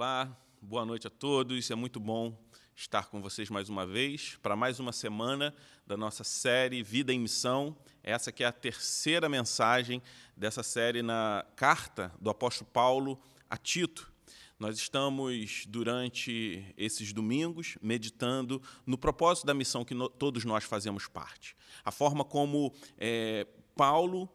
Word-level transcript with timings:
Olá, 0.00 0.34
boa 0.62 0.86
noite 0.86 1.06
a 1.08 1.10
todos. 1.10 1.70
É 1.70 1.74
muito 1.74 2.00
bom 2.00 2.34
estar 2.74 3.10
com 3.10 3.20
vocês 3.20 3.50
mais 3.50 3.68
uma 3.68 3.86
vez 3.86 4.38
para 4.40 4.56
mais 4.56 4.80
uma 4.80 4.92
semana 4.92 5.54
da 5.86 5.94
nossa 5.94 6.24
série 6.24 6.82
Vida 6.82 7.12
em 7.12 7.20
Missão. 7.20 7.76
Essa 8.02 8.32
que 8.32 8.42
é 8.42 8.46
a 8.46 8.50
terceira 8.50 9.28
mensagem 9.28 10.00
dessa 10.34 10.62
série 10.62 11.02
na 11.02 11.44
carta 11.54 12.10
do 12.18 12.30
apóstolo 12.30 12.70
Paulo 12.72 13.20
a 13.50 13.58
Tito. 13.58 14.10
Nós 14.58 14.78
estamos, 14.78 15.66
durante 15.68 16.64
esses 16.78 17.12
domingos, 17.12 17.76
meditando 17.82 18.62
no 18.86 18.96
propósito 18.96 19.46
da 19.46 19.52
missão 19.52 19.84
que 19.84 19.92
no, 19.92 20.08
todos 20.08 20.46
nós 20.46 20.64
fazemos 20.64 21.08
parte. 21.08 21.54
A 21.84 21.90
forma 21.90 22.24
como 22.24 22.72
é, 22.96 23.46
Paulo 23.76 24.30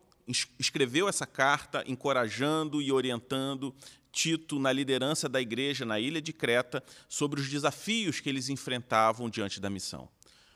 escreveu 0.59 1.07
essa 1.07 1.25
carta, 1.25 1.83
encorajando 1.87 2.81
e 2.81 2.91
orientando 2.91 3.73
Tito 4.15 4.57
na 4.57 4.71
liderança 4.71 5.27
da 5.27 5.41
igreja 5.41 5.83
na 5.83 5.99
ilha 5.99 6.21
de 6.21 6.31
Creta 6.31 6.81
sobre 7.09 7.41
os 7.41 7.49
desafios 7.49 8.21
que 8.21 8.29
eles 8.29 8.47
enfrentavam 8.47 9.29
diante 9.29 9.59
da 9.59 9.69
missão. 9.69 10.07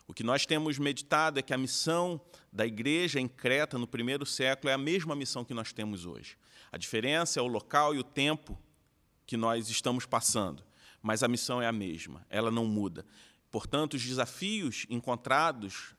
O 0.07 0.13
que 0.13 0.23
nós 0.23 0.45
temos 0.45 0.79
meditado 0.79 1.39
é 1.39 1.41
que 1.41 1.53
a 1.53 1.57
missão 1.57 2.21
da 2.53 2.65
igreja 2.65 3.19
em 3.19 3.27
Creta 3.27 3.77
no 3.77 3.85
primeiro 3.85 4.25
século 4.25 4.69
é 4.69 4.73
a 4.73 4.77
mesma 4.77 5.13
missão 5.13 5.43
que 5.43 5.53
nós 5.53 5.73
temos 5.73 6.05
hoje. 6.05 6.37
A 6.71 6.77
diferença 6.77 7.37
é 7.37 7.43
o 7.43 7.47
local 7.47 7.93
e 7.93 7.99
o 7.99 8.03
tempo 8.03 8.57
que 9.27 9.35
nós 9.35 9.69
estamos 9.69 10.05
passando, 10.05 10.63
mas 11.01 11.21
a 11.21 11.27
missão 11.27 11.61
é 11.61 11.67
a 11.67 11.71
mesma, 11.73 12.25
ela 12.29 12.49
não 12.49 12.65
muda. 12.65 13.05
Portanto, 13.51 13.95
os 13.95 14.05
desafios 14.05 14.85
encontrados 14.89 15.93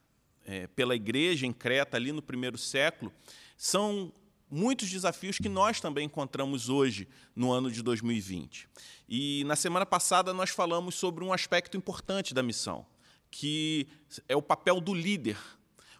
é, 0.47 0.65
pela 0.65 0.95
igreja 0.95 1.45
em 1.45 1.53
Creta 1.53 1.95
ali 1.95 2.11
no 2.11 2.23
primeiro 2.23 2.57
século 2.57 3.13
são 3.55 4.11
muitos 4.51 4.89
desafios 4.89 5.37
que 5.37 5.47
nós 5.47 5.79
também 5.79 6.05
encontramos 6.05 6.67
hoje, 6.67 7.07
no 7.33 7.53
ano 7.53 7.71
de 7.71 7.81
2020. 7.81 8.67
E 9.07 9.43
na 9.45 9.55
semana 9.55 9.85
passada 9.85 10.33
nós 10.33 10.49
falamos 10.49 10.95
sobre 10.95 11.23
um 11.23 11.31
aspecto 11.31 11.77
importante 11.77 12.33
da 12.33 12.43
missão, 12.43 12.85
que 13.31 13.87
é 14.27 14.35
o 14.35 14.41
papel 14.41 14.81
do 14.81 14.93
líder, 14.93 15.37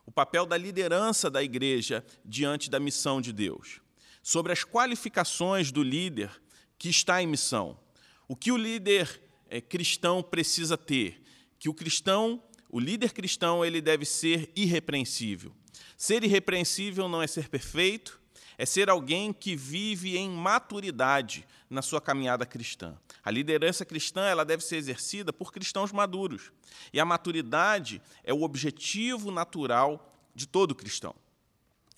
o 0.05 0.11
papel 0.11 0.45
da 0.45 0.57
liderança 0.57 1.29
da 1.29 1.41
igreja 1.41 2.05
diante 2.25 2.69
da 2.69 2.79
missão 2.79 3.21
de 3.21 3.31
Deus. 3.31 3.79
Sobre 4.21 4.51
as 4.51 4.65
qualificações 4.65 5.71
do 5.71 5.81
líder 5.81 6.29
que 6.77 6.89
está 6.89 7.23
em 7.23 7.27
missão. 7.27 7.79
O 8.27 8.35
que 8.35 8.51
o 8.51 8.57
líder 8.57 9.21
é, 9.49 9.61
cristão 9.61 10.21
precisa 10.21 10.77
ter? 10.77 11.23
Que 11.57 11.69
o 11.69 11.73
cristão, 11.73 12.43
o 12.69 12.79
líder 12.79 13.13
cristão, 13.13 13.63
ele 13.63 13.81
deve 13.81 14.05
ser 14.05 14.51
irrepreensível. 14.55 15.55
Ser 15.97 16.23
irrepreensível 16.23 17.07
não 17.07 17.21
é 17.21 17.27
ser 17.27 17.49
perfeito, 17.49 18.20
é 18.57 18.65
ser 18.65 18.89
alguém 18.89 19.31
que 19.33 19.55
vive 19.55 20.17
em 20.17 20.29
maturidade 20.29 21.47
na 21.69 21.81
sua 21.81 22.01
caminhada 22.01 22.45
cristã. 22.45 22.97
A 23.23 23.31
liderança 23.31 23.85
cristã 23.85 24.21
ela 24.23 24.43
deve 24.43 24.63
ser 24.63 24.77
exercida 24.77 25.31
por 25.31 25.51
cristãos 25.51 25.91
maduros. 25.91 26.51
E 26.91 26.99
a 26.99 27.05
maturidade 27.05 28.01
é 28.23 28.33
o 28.33 28.43
objetivo 28.43 29.31
natural 29.31 30.13
de 30.35 30.47
todo 30.47 30.75
cristão. 30.75 31.15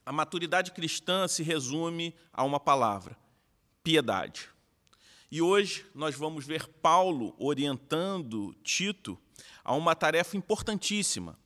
A 0.06 0.12
maturidade 0.12 0.72
cristã 0.72 1.28
se 1.28 1.44
resume 1.44 2.14
a 2.32 2.44
uma 2.44 2.60
palavra: 2.60 3.18
piedade. 3.84 4.50
E 5.32 5.42
hoje 5.42 5.86
nós 5.96 6.16
vamos 6.16 6.46
ver 6.46 6.68
Paulo 6.68 7.34
orientando 7.40 8.54
Tito 8.64 9.18
a 9.64 9.74
uma 9.74 9.96
tarefa 9.96 10.38
importantíssima 10.38 11.40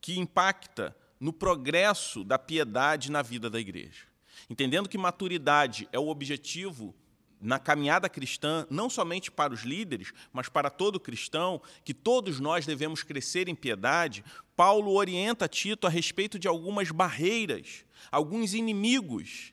que 0.00 0.18
impacta 0.18 0.94
no 1.18 1.32
progresso 1.32 2.22
da 2.22 2.38
piedade 2.38 3.10
na 3.10 3.22
vida 3.22 3.48
da 3.48 3.58
igreja. 3.58 4.11
Entendendo 4.48 4.88
que 4.88 4.98
maturidade 4.98 5.88
é 5.92 5.98
o 5.98 6.08
objetivo 6.08 6.94
na 7.42 7.58
caminhada 7.58 8.08
cristã, 8.08 8.64
não 8.70 8.88
somente 8.88 9.30
para 9.30 9.52
os 9.52 9.62
líderes, 9.62 10.12
mas 10.32 10.48
para 10.48 10.70
todo 10.70 11.00
cristão, 11.00 11.60
que 11.84 11.92
todos 11.92 12.38
nós 12.38 12.64
devemos 12.64 13.02
crescer 13.02 13.48
em 13.48 13.54
piedade, 13.54 14.24
Paulo 14.54 14.92
orienta 14.92 15.48
Tito 15.48 15.86
a 15.86 15.90
respeito 15.90 16.38
de 16.38 16.46
algumas 16.46 16.92
barreiras, 16.92 17.84
alguns 18.12 18.54
inimigos 18.54 19.52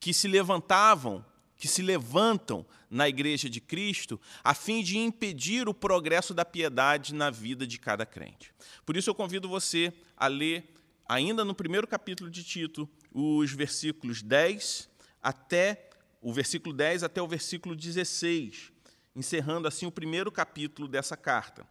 que 0.00 0.14
se 0.14 0.26
levantavam, 0.26 1.22
que 1.56 1.68
se 1.68 1.82
levantam 1.82 2.64
na 2.88 3.08
igreja 3.08 3.50
de 3.50 3.60
Cristo, 3.60 4.18
a 4.42 4.54
fim 4.54 4.82
de 4.82 4.96
impedir 4.96 5.68
o 5.68 5.74
progresso 5.74 6.32
da 6.32 6.44
piedade 6.44 7.14
na 7.14 7.30
vida 7.30 7.66
de 7.66 7.78
cada 7.78 8.06
crente. 8.06 8.54
Por 8.86 8.96
isso 8.96 9.10
eu 9.10 9.14
convido 9.14 9.48
você 9.48 9.92
a 10.16 10.28
ler, 10.28 10.72
ainda 11.06 11.44
no 11.44 11.54
primeiro 11.54 11.86
capítulo 11.86 12.30
de 12.30 12.42
Tito, 12.42 12.88
os 13.12 13.52
versículos 13.52 14.22
10 14.22 14.88
até 15.22 15.90
o 16.20 16.32
versículo 16.32 16.74
10 16.74 17.04
até 17.04 17.22
o 17.22 17.28
versículo 17.28 17.76
16, 17.76 18.72
encerrando 19.14 19.68
assim 19.68 19.86
o 19.86 19.92
primeiro 19.92 20.30
capítulo 20.30 20.88
dessa 20.88 21.16
carta. 21.16 21.66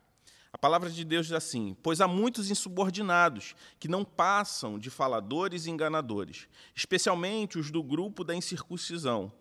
A 0.51 0.57
palavra 0.57 0.89
de 0.89 1.03
Deus 1.03 1.27
diz 1.27 1.35
assim: 1.35 1.75
Pois 1.83 2.01
há 2.01 2.07
muitos 2.07 2.49
insubordinados 2.49 3.55
que 3.79 3.87
não 3.87 4.03
passam 4.03 4.79
de 4.79 4.89
faladores 4.89 5.65
e 5.65 5.69
enganadores, 5.69 6.47
especialmente 6.75 7.59
os 7.59 7.69
do 7.69 7.83
grupo 7.83 8.23
da 8.23 8.33
incircuncisão. 8.33 9.31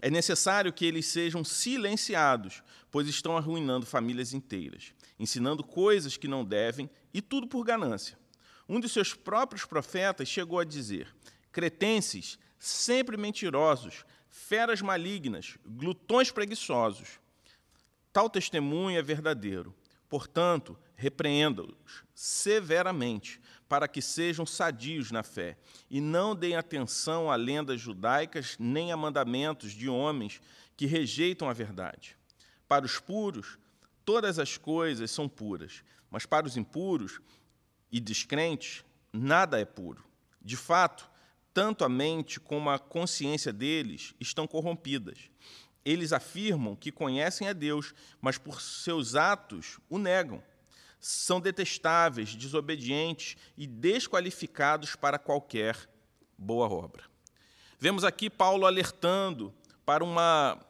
É 0.00 0.08
necessário 0.10 0.72
que 0.72 0.86
eles 0.86 1.06
sejam 1.06 1.44
silenciados, 1.44 2.62
pois 2.90 3.08
estão 3.08 3.36
arruinando 3.36 3.86
famílias 3.86 4.32
inteiras, 4.32 4.94
ensinando 5.18 5.62
coisas 5.64 6.16
que 6.16 6.28
não 6.28 6.44
devem 6.44 6.88
e 7.12 7.20
tudo 7.20 7.46
por 7.46 7.64
ganância. 7.64 8.18
Um 8.68 8.80
de 8.80 8.88
seus 8.88 9.12
próprios 9.12 9.64
profetas 9.64 10.28
chegou 10.28 10.58
a 10.58 10.64
dizer: 10.64 11.12
cretenses, 11.52 12.38
sempre 12.58 13.16
mentirosos, 13.16 14.04
feras 14.28 14.80
malignas, 14.80 15.58
glutões 15.64 16.30
preguiçosos. 16.30 17.20
Tal 18.12 18.28
testemunho 18.28 18.98
é 18.98 19.02
verdadeiro. 19.02 19.74
Portanto, 20.08 20.78
repreenda-os 20.94 22.02
severamente, 22.14 23.40
para 23.68 23.88
que 23.88 24.02
sejam 24.02 24.44
sadios 24.44 25.10
na 25.10 25.22
fé, 25.22 25.56
e 25.90 26.00
não 26.00 26.36
deem 26.36 26.56
atenção 26.56 27.30
a 27.30 27.36
lendas 27.36 27.80
judaicas 27.80 28.56
nem 28.58 28.92
a 28.92 28.96
mandamentos 28.96 29.72
de 29.72 29.88
homens 29.88 30.40
que 30.76 30.86
rejeitam 30.86 31.48
a 31.48 31.52
verdade. 31.54 32.16
Para 32.68 32.84
os 32.84 32.98
puros, 32.98 33.58
todas 34.04 34.38
as 34.38 34.58
coisas 34.58 35.10
são 35.10 35.28
puras, 35.28 35.82
mas 36.10 36.26
para 36.26 36.46
os 36.46 36.56
impuros 36.56 37.20
e 37.90 37.98
descrentes, 37.98 38.84
nada 39.12 39.58
é 39.58 39.64
puro. 39.64 40.04
De 40.40 40.56
fato, 40.56 41.10
tanto 41.54 41.84
a 41.84 41.88
mente 41.88 42.40
como 42.40 42.70
a 42.70 42.78
consciência 42.78 43.52
deles 43.52 44.14
estão 44.20 44.46
corrompidas. 44.46 45.18
Eles 45.84 46.12
afirmam 46.12 46.76
que 46.76 46.92
conhecem 46.92 47.48
a 47.48 47.52
Deus, 47.52 47.94
mas 48.20 48.38
por 48.38 48.60
seus 48.60 49.14
atos 49.14 49.78
o 49.88 49.98
negam. 49.98 50.42
São 51.00 51.40
detestáveis, 51.40 52.34
desobedientes 52.34 53.36
e 53.56 53.66
desqualificados 53.66 54.94
para 54.94 55.18
qualquer 55.18 55.76
boa 56.38 56.68
obra. 56.68 57.04
Vemos 57.78 58.04
aqui 58.04 58.30
Paulo 58.30 58.64
alertando 58.64 59.52
para 59.84 60.04
uma 60.04 60.64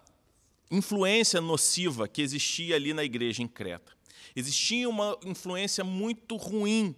influência 0.70 1.41
nociva 1.41 2.09
que 2.09 2.22
existia 2.22 2.76
ali 2.76 2.94
na 2.94 3.04
igreja 3.04 3.43
em 3.43 3.49
Creta. 3.49 3.93
Existia 4.34 4.88
uma 4.88 5.19
influência 5.22 5.84
muito 5.84 6.37
ruim 6.37 6.97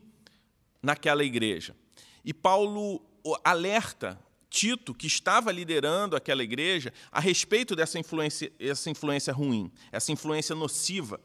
naquela 0.80 1.24
igreja. 1.24 1.74
E 2.24 2.32
Paulo 2.32 3.04
alerta 3.42 4.18
Tito, 4.54 4.94
que 4.94 5.08
estava 5.08 5.50
liderando 5.50 6.14
aquela 6.14 6.44
igreja, 6.44 6.92
a 7.10 7.18
respeito 7.18 7.74
dessa 7.74 7.98
influência, 7.98 8.52
essa 8.60 8.88
influência 8.88 9.32
ruim, 9.32 9.68
essa 9.90 10.12
influência 10.12 10.54
nociva. 10.54 11.20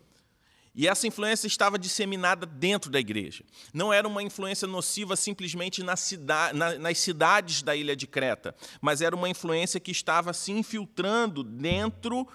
E 0.73 0.87
essa 0.87 1.05
influência 1.05 1.45
estava 1.45 1.77
disseminada 1.77 2.45
dentro 2.45 2.89
da 2.89 2.99
igreja. 2.99 3.43
Não 3.71 3.93
era 3.93 4.07
uma 4.07 4.23
influência 4.23 4.67
nociva 4.67 5.15
simplesmente 5.15 5.83
na 5.83 5.95
cida, 5.95 6.53
na, 6.53 6.79
nas 6.79 6.97
cidades 6.97 7.61
da 7.61 7.75
ilha 7.75 7.95
de 7.95 8.07
Creta, 8.07 8.55
mas 8.81 9.01
era 9.01 9.15
uma 9.15 9.29
influência 9.29 9.79
que 9.79 9.91
estava 9.91 10.33
se 10.33 10.51
infiltrando 10.51 11.43
dentro 11.43 12.27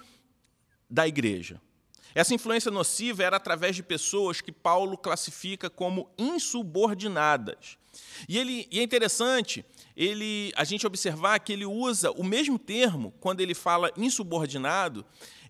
da 0.89 1.09
igreja. 1.09 1.61
Essa 2.15 2.35
influência 2.35 2.71
nociva 2.71 3.23
era 3.23 3.37
através 3.37 3.77
de 3.77 3.83
pessoas 3.83 4.41
que 4.41 4.51
Paulo 4.53 4.97
classifica 4.97 5.71
como 5.71 6.11
insubordinadas. 6.19 7.79
E, 8.29 8.39
ele, 8.39 8.67
e 8.71 8.81
é 8.81 8.83
interessante 8.83 9.65
ele, 9.97 10.53
a 10.57 10.65
gente 10.65 10.87
observar 10.87 11.39
que 11.39 11.53
ele 11.53 11.65
usa 11.65 12.11
o 12.11 12.25
mesmo 12.25 12.59
termo 12.59 13.13
quando 13.21 13.41
ele 13.41 13.55
fala 13.55 13.93
insubordinado, 13.97 15.05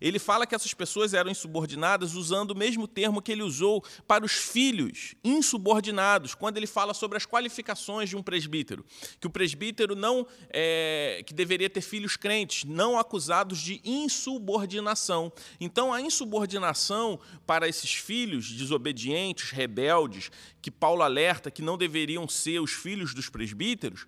ele 0.07 0.19
fala 0.19 0.45
que 0.45 0.53
essas 0.53 0.71
pessoas 0.71 1.15
eram 1.15 1.31
insubordinadas 1.31 2.13
usando 2.13 2.51
o 2.51 2.55
mesmo 2.55 2.87
termo 2.87 3.19
que 3.19 3.31
ele 3.31 3.41
usou 3.41 3.83
para 4.07 4.23
os 4.23 4.33
filhos 4.33 5.15
insubordinados, 5.23 6.35
quando 6.35 6.57
ele 6.57 6.67
fala 6.67 6.93
sobre 6.93 7.17
as 7.17 7.25
qualificações 7.25 8.07
de 8.07 8.15
um 8.15 8.21
presbítero, 8.21 8.85
que 9.19 9.25
o 9.25 9.31
presbítero 9.31 9.95
não 9.95 10.27
é, 10.51 11.23
que 11.25 11.33
deveria 11.33 11.67
ter 11.67 11.81
filhos 11.81 12.15
crentes, 12.15 12.65
não 12.65 12.99
acusados 12.99 13.57
de 13.57 13.81
insubordinação. 13.83 15.33
Então 15.59 15.91
a 15.91 15.99
insubordinação 15.99 17.19
para 17.47 17.67
esses 17.67 17.95
filhos 17.95 18.51
desobedientes, 18.51 19.49
rebeldes, 19.49 20.29
que 20.61 20.69
Paulo 20.69 21.01
alerta 21.01 21.49
que 21.49 21.63
não 21.63 21.79
deveriam 21.79 22.27
ser 22.27 22.59
os 22.59 22.71
filhos 22.71 23.11
dos 23.11 23.27
presbíteros, 23.27 24.05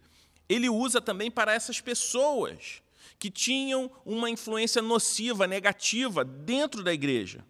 ele 0.48 0.70
usa 0.70 1.02
também 1.02 1.32
para 1.32 1.56
essas 1.56 1.82
pessoas 1.82 2.84
que 3.20 3.32
tinham 3.32 3.92
uma 4.06 4.30
influência 4.30 4.82
nociva, 4.82 5.48
negativa 5.48 6.24
dentro 6.24 6.84
da 6.84 6.94
igreja. 6.94 7.44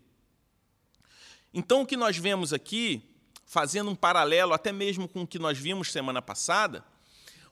Então, 1.53 1.81
o 1.81 1.85
que 1.85 1.97
nós 1.97 2.17
vemos 2.17 2.53
aqui, 2.53 3.01
fazendo 3.45 3.89
um 3.89 3.95
paralelo 3.95 4.53
até 4.53 4.71
mesmo 4.71 5.07
com 5.07 5.23
o 5.23 5.27
que 5.27 5.39
nós 5.39 5.57
vimos 5.57 5.91
semana 5.91 6.21
passada, 6.21 6.85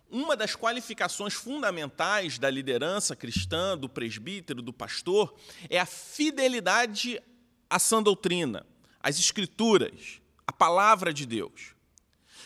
uma 0.10 0.36
das 0.36 0.56
qualificações 0.56 1.34
fundamentais 1.34 2.38
da 2.38 2.50
liderança 2.50 3.16
cristã, 3.16 3.78
do 3.78 3.90
presbítero, 3.90 4.62
do 4.62 4.72
pastor, 4.72 5.36
é 5.70 5.80
a 5.80 5.86
fidelidade 5.86 7.22
à 7.70 7.80
sã 7.80 8.02
doutrina, 8.02 8.66
às 9.02 9.20
escrituras, 9.20 10.22
à 10.46 10.54
palavra 10.54 11.14
de 11.14 11.26
Deus. 11.26 11.76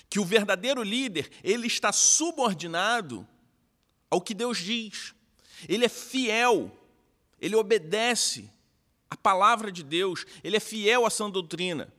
Que 0.10 0.20
o 0.20 0.26
verdadeiro 0.26 0.82
líder, 0.82 1.30
ele 1.44 1.68
está 1.68 1.92
subordinado 1.92 3.28
ao 4.10 4.22
que 4.22 4.34
Deus 4.34 4.58
diz. 4.58 5.14
Ele 5.68 5.86
é 5.86 5.90
fiel, 5.90 6.72
ele 7.40 7.56
obedece 7.56 8.50
à 9.10 9.18
palavra 9.18 9.72
de 9.72 9.84
Deus, 9.84 10.26
ele 10.44 10.58
é 10.58 10.60
fiel 10.60 11.06
à 11.06 11.10
sã 11.10 11.30
doutrina. 11.30 11.92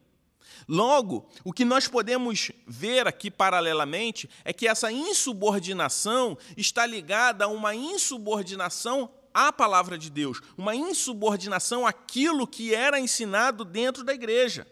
Logo, 0.68 1.28
o 1.44 1.52
que 1.52 1.64
nós 1.64 1.88
podemos 1.88 2.52
ver 2.66 3.06
aqui 3.06 3.30
paralelamente 3.30 4.28
é 4.44 4.52
que 4.52 4.68
essa 4.68 4.92
insubordinação 4.92 6.38
está 6.56 6.86
ligada 6.86 7.44
a 7.44 7.48
uma 7.48 7.74
insubordinação 7.74 9.10
à 9.32 9.52
palavra 9.52 9.96
de 9.96 10.10
Deus, 10.10 10.40
uma 10.56 10.74
insubordinação 10.74 11.86
àquilo 11.86 12.46
que 12.46 12.74
era 12.74 13.00
ensinado 13.00 13.64
dentro 13.64 14.04
da 14.04 14.14
igreja. 14.14 14.66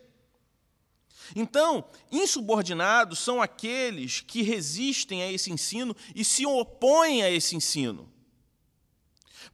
Então, 1.34 1.84
insubordinados 2.10 3.18
são 3.18 3.42
aqueles 3.42 4.20
que 4.20 4.42
resistem 4.42 5.22
a 5.22 5.30
esse 5.30 5.50
ensino 5.52 5.94
e 6.14 6.24
se 6.24 6.46
opõem 6.46 7.22
a 7.22 7.30
esse 7.30 7.54
ensino. 7.54 8.10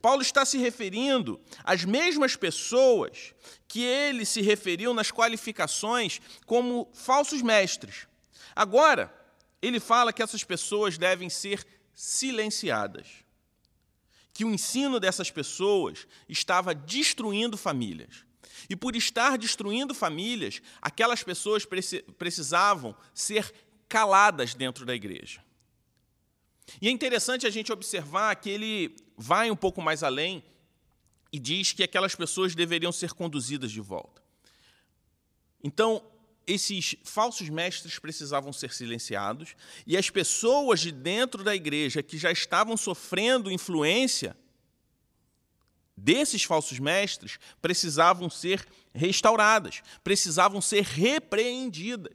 Paulo 0.01 0.23
está 0.23 0.45
se 0.45 0.59
referindo 0.59 1.41
às 1.63 1.85
mesmas 1.85 2.37
pessoas 2.37 3.35
que 3.69 3.83
ele 3.83 4.25
se 4.25 4.41
referiu 4.41 4.95
nas 4.95 5.11
qualificações 5.11 6.21
como 6.47 6.91
falsos 6.95 7.43
mestres. 7.43 8.07
Agora, 8.55 9.13
ele 9.61 9.81
fala 9.81 10.13
que 10.13 10.23
essas 10.23 10.45
pessoas 10.45 10.97
devem 10.99 11.29
ser 11.29 11.67
silenciadas. 11.95 13.07
Que 14.33 14.45
o 14.45 14.51
ensino 14.51 14.99
dessas 14.99 15.31
pessoas 15.31 16.07
estava 16.29 16.75
destruindo 16.75 17.57
famílias. 17.57 18.25
E 18.69 18.75
por 18.75 18.97
estar 18.97 19.37
destruindo 19.37 19.95
famílias, 19.95 20.63
aquelas 20.81 21.23
pessoas 21.23 21.67
precisavam 22.19 22.97
ser 23.13 23.53
caladas 23.89 24.55
dentro 24.55 24.87
da 24.87 24.95
igreja. 24.95 25.44
E 26.81 26.89
é 26.89 26.91
interessante 26.91 27.47
a 27.47 27.51
gente 27.51 27.73
observar 27.73 28.35
que 28.37 28.51
ele 28.51 28.97
vai 29.17 29.51
um 29.51 29.57
pouco 29.57 29.83
mais 29.83 30.03
além 30.03 30.43
e 31.33 31.39
diz 31.39 31.73
que 31.73 31.83
aquelas 31.83 32.15
pessoas 32.15 32.55
deveriam 32.55 32.93
ser 32.93 33.13
conduzidas 33.13 33.71
de 33.71 33.81
volta. 33.81 34.23
Então, 35.63 36.03
esses 36.47 36.95
falsos 37.05 37.49
mestres 37.49 37.99
precisavam 37.99 38.53
ser 38.53 38.73
silenciados 38.73 39.57
e 39.87 39.97
as 39.97 40.11
pessoas 40.11 40.81
de 40.81 40.93
dentro 40.93 41.43
da 41.43 41.55
igreja 41.55 42.03
que 42.03 42.19
já 42.19 42.31
estavam 42.31 42.77
sofrendo 42.77 43.51
influência 43.51 44.37
desses 45.97 46.43
falsos 46.45 46.79
mestres 46.79 47.39
precisavam 47.63 48.29
ser 48.29 48.67
restauradas, 48.93 49.83
precisavam 50.03 50.61
ser 50.61 50.83
repreendidas. 50.83 52.15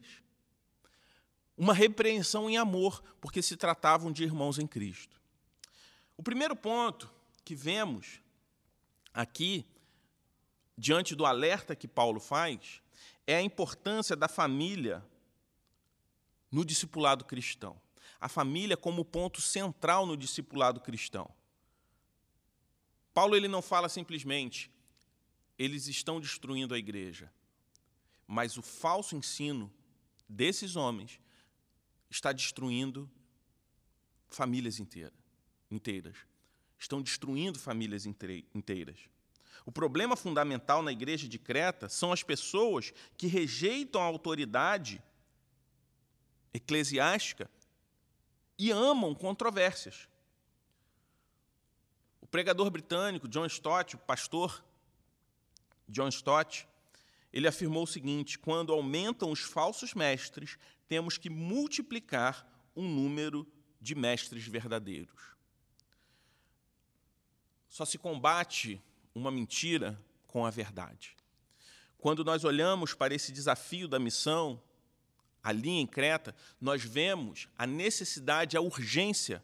Uma 1.60 1.74
repreensão 1.74 2.50
em 2.50 2.56
amor, 2.56 3.04
porque 3.20 3.42
se 3.42 3.58
tratavam 3.58 4.14
de 4.14 4.24
irmãos 4.24 4.58
em 4.58 4.66
Cristo. 4.66 5.20
O 6.16 6.24
primeiro 6.24 6.56
ponto 6.56 7.12
que 7.44 7.54
vemos 7.54 8.22
aqui, 9.14 9.66
diante 10.78 11.14
do 11.14 11.26
alerta 11.26 11.76
que 11.76 11.86
Paulo 11.86 12.22
faz, 12.22 12.82
é 13.28 13.36
a 13.36 13.42
importância 13.42 14.16
da 14.16 14.30
família 14.30 15.06
no 16.50 16.64
discipulado 16.64 17.26
cristão. 17.26 17.76
A 18.22 18.30
família 18.30 18.78
como 18.78 19.04
ponto 19.04 19.42
central 19.42 20.06
no 20.06 20.16
discipulado 20.16 20.80
cristão. 20.80 21.30
Paulo 23.14 23.36
ele 23.36 23.50
não 23.50 23.62
fala 23.62 23.90
simplesmente, 23.90 24.72
eles 25.58 25.88
estão 25.88 26.22
destruindo 26.22 26.74
a 26.74 26.78
igreja, 26.78 27.30
mas 28.26 28.56
o 28.56 28.62
falso 28.62 29.14
ensino 29.14 29.70
desses 30.30 30.78
homens 30.78 31.20
está 32.10 32.32
destruindo 32.32 33.10
famílias 34.30 34.80
inteiras. 34.80 35.14
inteiras. 35.70 36.16
Estão 36.78 37.02
destruindo 37.02 37.60
famílias 37.60 38.06
inteiras. 38.06 39.00
O 39.66 39.72
problema 39.72 40.16
fundamental 40.16 40.82
na 40.82 40.92
igreja 40.92 41.28
de 41.28 41.38
Creta 41.38 41.90
são 41.90 42.12
as 42.12 42.24
pessoas 42.24 42.94
que 43.18 43.28
rejeitam 43.28 44.02
a 44.02 44.06
autoridade 44.06 45.04
eclesiástica 46.54 47.50
e 48.58 48.72
amam 48.72 49.14
controvérsias 49.14 50.08
pregador 52.30 52.70
britânico 52.70 53.28
John 53.28 53.46
Stott, 53.46 53.96
o 53.96 54.00
pastor 54.00 54.64
John 55.88 56.10
Stott, 56.10 56.68
ele 57.34 57.48
afirmou 57.48 57.84
o 57.84 57.88
seguinte: 57.88 58.38
quando 58.38 58.72
aumentam 58.72 59.32
os 59.32 59.42
falsos 59.42 59.94
mestres, 59.94 60.58
temos 60.90 61.18
que 61.18 61.30
multiplicar 61.30 62.46
um 62.76 62.90
número 62.90 63.48
de 63.80 63.94
mestres 63.94 64.46
verdadeiros. 64.46 65.36
Só 67.70 67.86
se 67.86 68.00
combate 68.00 68.82
uma 69.14 69.30
mentira 69.30 70.04
com 70.28 70.46
a 70.46 70.50
verdade. 70.50 71.16
Quando 72.00 72.26
nós 72.26 72.44
olhamos 72.44 72.94
para 72.94 73.14
esse 73.14 73.32
desafio 73.32 73.88
da 73.88 74.00
missão, 74.00 74.62
ali 75.44 75.70
em 75.70 75.86
Creta, 75.86 76.36
nós 76.60 76.84
vemos 76.84 77.48
a 77.56 77.68
necessidade, 77.68 78.58
a 78.58 78.62
urgência 78.62 79.44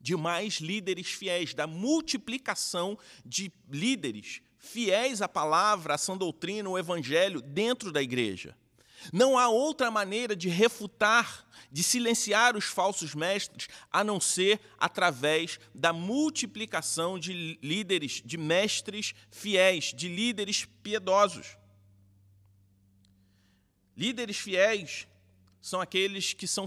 de 0.00 0.16
mais 0.16 0.54
líderes 0.54 1.12
fiéis, 1.12 1.54
da 1.54 1.66
multiplicação 1.66 2.98
de 3.24 3.52
líderes 3.70 4.42
fiéis 4.58 5.22
à 5.22 5.28
palavra, 5.28 5.94
à 5.94 5.98
sã 5.98 6.16
doutrina, 6.16 6.68
ao 6.68 6.78
evangelho 6.78 7.40
dentro 7.40 7.92
da 7.92 8.02
igreja. 8.02 8.56
Não 9.10 9.38
há 9.38 9.48
outra 9.48 9.90
maneira 9.90 10.36
de 10.36 10.48
refutar, 10.48 11.46
de 11.70 11.82
silenciar 11.82 12.56
os 12.56 12.66
falsos 12.66 13.14
mestres, 13.14 13.68
a 13.90 14.04
não 14.04 14.20
ser 14.20 14.60
através 14.78 15.58
da 15.74 15.92
multiplicação 15.92 17.18
de 17.18 17.58
líderes, 17.62 18.22
de 18.24 18.36
mestres 18.36 19.14
fiéis, 19.30 19.86
de 19.94 20.08
líderes 20.08 20.66
piedosos. 20.82 21.56
Líderes 23.96 24.36
fiéis 24.36 25.08
são 25.60 25.80
aqueles 25.80 26.32
que 26.32 26.46
são 26.46 26.66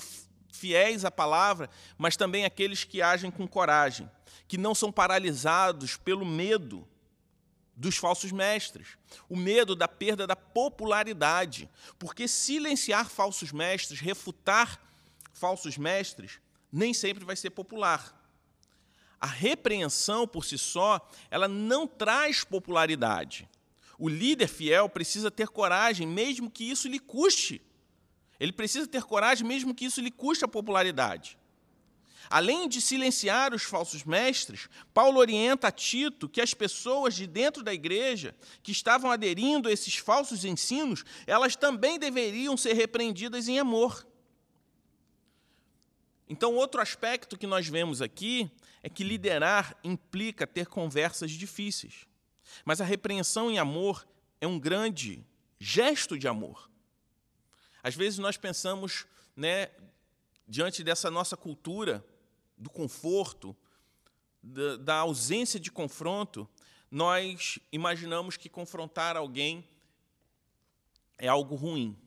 fiéis 0.52 1.06
à 1.06 1.12
palavra, 1.12 1.70
mas 1.98 2.16
também 2.16 2.46
aqueles 2.46 2.84
que 2.84 3.02
agem 3.02 3.30
com 3.30 3.48
coragem, 3.48 4.10
que 4.48 4.58
não 4.58 4.74
são 4.74 4.92
paralisados 4.92 5.98
pelo 5.98 6.26
medo 6.26 6.88
dos 7.76 7.98
falsos 7.98 8.32
mestres, 8.32 8.98
o 9.30 9.36
medo 9.36 9.76
da 9.76 9.88
perda 9.88 10.26
da 10.26 10.36
popularidade, 10.36 11.70
porque 12.00 12.28
silenciar 12.28 13.10
falsos 13.10 13.52
mestres, 13.52 14.00
refutar 14.00 14.82
falsos 15.34 15.78
mestres, 15.78 16.40
nem 16.72 16.94
sempre 16.94 17.26
vai 17.26 17.36
ser 17.36 17.50
popular. 17.50 18.14
A 19.20 19.28
repreensão 19.28 20.28
por 20.28 20.46
si 20.46 20.58
só, 20.58 21.06
ela 21.30 21.48
não 21.48 21.88
traz 21.88 22.44
popularidade. 22.44 23.50
O 23.98 24.08
líder 24.08 24.48
fiel 24.48 24.88
precisa 24.88 25.32
ter 25.32 25.48
coragem, 25.48 26.08
mesmo 26.08 26.50
que 26.50 26.64
isso 26.70 26.88
lhe 26.88 27.00
custe 27.00 27.62
ele 28.40 28.52
precisa 28.52 28.88
ter 28.88 29.04
coragem, 29.04 29.48
mesmo 29.48 29.74
que 29.74 29.86
isso 29.86 30.02
lhe 30.02 30.12
custe 30.12 30.44
a 30.44 30.48
popularidade. 30.48 31.38
Além 32.30 32.68
de 32.68 32.82
silenciar 32.82 33.54
os 33.54 33.64
falsos 33.64 34.04
mestres, 34.04 34.68
Paulo 34.94 35.20
orienta 35.20 35.68
a 35.68 35.72
Tito 35.72 36.28
que 36.28 36.42
as 36.42 36.54
pessoas 36.54 37.16
de 37.16 37.28
dentro 37.28 37.64
da 37.64 37.74
igreja 37.74 38.36
que 38.64 38.72
estavam 38.72 39.12
aderindo 39.12 39.70
a 39.70 39.72
esses 39.72 39.96
falsos 39.96 40.44
ensinos, 40.44 41.04
elas 41.28 41.56
também 41.56 42.00
deveriam 42.00 42.58
ser 42.58 42.74
repreendidas 42.74 43.48
em 43.48 43.60
amor. 43.60 44.06
Então, 46.28 46.56
outro 46.56 46.82
aspecto 46.82 47.38
que 47.38 47.46
nós 47.46 47.68
vemos 47.68 48.02
aqui 48.02 48.50
é 48.82 48.90
que 48.90 49.04
liderar 49.04 49.78
implica 49.84 50.48
ter 50.48 50.68
conversas 50.68 51.32
difíceis. 51.32 52.08
Mas 52.64 52.82
a 52.82 52.86
repreensão 52.86 53.52
em 53.52 53.60
amor 53.60 54.08
é 54.42 54.48
um 54.48 54.60
grande 54.60 55.24
gesto 55.60 56.18
de 56.18 56.28
amor. 56.28 56.70
Às 57.84 57.96
vezes 57.96 58.18
nós 58.18 58.38
pensamos, 58.38 59.06
né, 59.36 59.70
diante 60.48 60.84
dessa 60.84 61.12
nossa 61.12 61.38
cultura 61.38 62.04
do 62.58 62.70
conforto, 62.70 63.56
da, 64.42 64.78
da 64.78 64.96
ausência 64.96 65.60
de 65.60 65.72
confronto, 65.72 66.48
nós 66.90 67.60
imaginamos 67.72 68.38
que 68.38 68.48
confrontar 68.48 69.18
alguém 69.18 69.66
é 71.18 71.28
algo 71.28 71.56
ruim, 71.56 71.98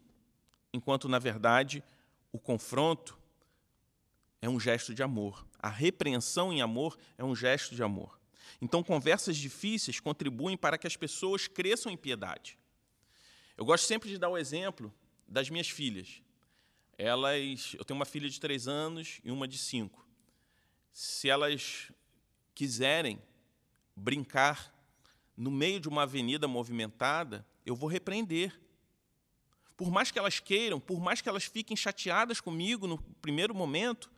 enquanto, 0.73 1.09
na 1.09 1.19
verdade, 1.19 1.83
o 2.33 2.39
confronto 2.39 3.19
é 4.41 4.49
um 4.49 4.61
gesto 4.61 4.95
de 4.95 5.03
amor. 5.03 5.47
A 5.59 5.69
repreensão 5.69 6.53
em 6.53 6.63
amor 6.63 6.99
é 7.17 7.25
um 7.25 7.35
gesto 7.35 7.75
de 7.75 7.83
amor. 7.83 8.19
Então, 8.61 8.83
conversas 8.83 9.37
difíceis 9.37 10.01
contribuem 10.01 10.57
para 10.57 10.79
que 10.79 10.87
as 10.87 10.97
pessoas 10.97 11.47
cresçam 11.47 11.91
em 11.91 11.97
piedade. 11.97 12.59
Eu 13.57 13.65
gosto 13.65 13.87
sempre 13.87 14.09
de 14.09 14.19
dar 14.19 14.29
o 14.29 14.39
exemplo 14.39 14.93
das 15.27 15.51
minhas 15.51 15.69
filhas. 15.69 16.23
Elas, 16.97 17.75
eu 17.79 17.85
tenho 17.85 17.99
uma 17.99 18.07
filha 18.07 18.29
de 18.29 18.41
três 18.41 18.67
anos 18.67 19.21
e 19.25 19.31
uma 19.31 19.47
de 19.47 19.59
cinco. 19.59 20.08
Se 21.01 21.31
elas 21.31 21.93
quiserem 22.57 23.23
brincar 23.95 24.75
no 25.37 25.49
meio 25.49 25.79
de 25.79 25.89
uma 25.89 26.03
avenida 26.03 26.49
movimentada, 26.49 27.47
eu 27.65 27.77
vou 27.77 27.89
repreender. 27.89 28.61
Por 29.77 29.93
mais 29.93 30.11
que 30.11 30.19
elas 30.19 30.41
queiram, 30.41 30.81
por 30.81 30.99
mais 30.99 31.21
que 31.21 31.29
elas 31.29 31.45
fiquem 31.45 31.77
chateadas 31.77 32.41
comigo 32.41 32.89
no 32.89 32.99
primeiro 33.23 33.55
momento, 33.55 34.11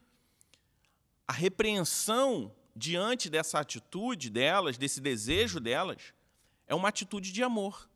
a 1.28 1.34
repreensão 1.34 2.50
diante 2.74 3.28
dessa 3.28 3.60
atitude 3.60 4.30
delas, 4.30 4.78
desse 4.78 5.02
desejo 5.02 5.60
delas, 5.60 6.14
é 6.66 6.74
uma 6.74 6.88
atitude 6.88 7.30
de 7.30 7.42
amor. 7.42 7.90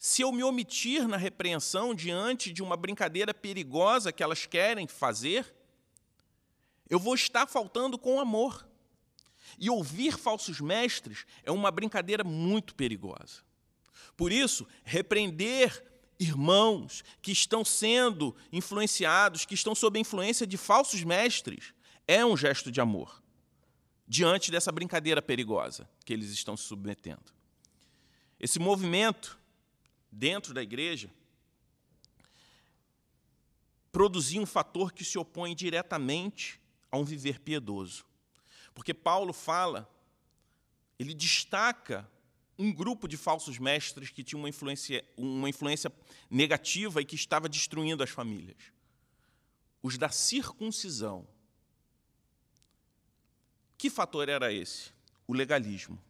Se 0.00 0.20
eu 0.20 0.32
me 0.32 0.42
omitir 0.42 1.06
na 1.06 1.16
repreensão 1.16 1.94
diante 1.94 2.52
de 2.52 2.60
uma 2.60 2.76
brincadeira 2.76 3.32
perigosa 3.32 4.12
que 4.12 4.24
elas 4.24 4.46
querem 4.46 4.88
fazer, 4.88 5.54
eu 6.88 6.98
vou 6.98 7.14
estar 7.14 7.46
faltando 7.46 7.98
com 7.98 8.20
amor. 8.20 8.66
E 9.58 9.70
ouvir 9.70 10.16
falsos 10.18 10.60
mestres 10.60 11.24
é 11.44 11.50
uma 11.50 11.70
brincadeira 11.70 12.24
muito 12.24 12.74
perigosa. 12.74 13.42
Por 14.16 14.32
isso, 14.32 14.66
repreender 14.84 15.84
irmãos 16.18 17.04
que 17.20 17.32
estão 17.32 17.64
sendo 17.64 18.34
influenciados, 18.52 19.44
que 19.44 19.54
estão 19.54 19.74
sob 19.74 19.98
a 19.98 20.00
influência 20.00 20.46
de 20.46 20.56
falsos 20.56 21.02
mestres, 21.02 21.72
é 22.06 22.24
um 22.24 22.36
gesto 22.36 22.70
de 22.70 22.80
amor 22.80 23.22
diante 24.06 24.50
dessa 24.50 24.70
brincadeira 24.70 25.22
perigosa 25.22 25.88
que 26.04 26.12
eles 26.12 26.30
estão 26.30 26.56
se 26.56 26.64
submetendo. 26.64 27.32
Esse 28.38 28.58
movimento 28.58 29.38
dentro 30.10 30.52
da 30.52 30.62
igreja 30.62 31.10
produzia 33.90 34.40
um 34.40 34.46
fator 34.46 34.92
que 34.92 35.04
se 35.04 35.18
opõe 35.18 35.54
diretamente 35.54 36.60
a 36.94 36.96
um 36.96 37.04
viver 37.04 37.40
piedoso. 37.40 38.04
Porque 38.72 38.94
Paulo 38.94 39.32
fala, 39.32 39.90
ele 40.96 41.12
destaca 41.12 42.08
um 42.56 42.72
grupo 42.72 43.08
de 43.08 43.16
falsos 43.16 43.58
mestres 43.58 44.10
que 44.10 44.22
tinha 44.22 44.38
uma 44.38 44.48
influência, 44.48 45.04
uma 45.16 45.48
influência 45.48 45.92
negativa 46.30 47.02
e 47.02 47.04
que 47.04 47.16
estava 47.16 47.48
destruindo 47.48 48.04
as 48.04 48.10
famílias. 48.10 48.56
Os 49.82 49.98
da 49.98 50.08
circuncisão. 50.08 51.26
Que 53.76 53.90
fator 53.90 54.28
era 54.28 54.52
esse? 54.52 54.92
O 55.26 55.34
legalismo. 55.34 56.00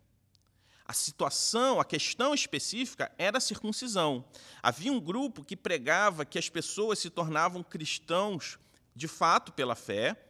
A 0.85 0.93
situação, 0.93 1.81
a 1.81 1.85
questão 1.85 2.35
específica 2.35 3.11
era 3.17 3.39
a 3.39 3.41
circuncisão. 3.41 4.23
Havia 4.63 4.93
um 4.93 5.01
grupo 5.01 5.43
que 5.43 5.57
pregava 5.57 6.27
que 6.27 6.39
as 6.39 6.51
pessoas 6.51 6.99
se 6.99 7.09
tornavam 7.09 7.63
cristãos 7.63 8.59
de 8.95 9.09
fato 9.09 9.51
pela 9.51 9.75
fé, 9.75 10.24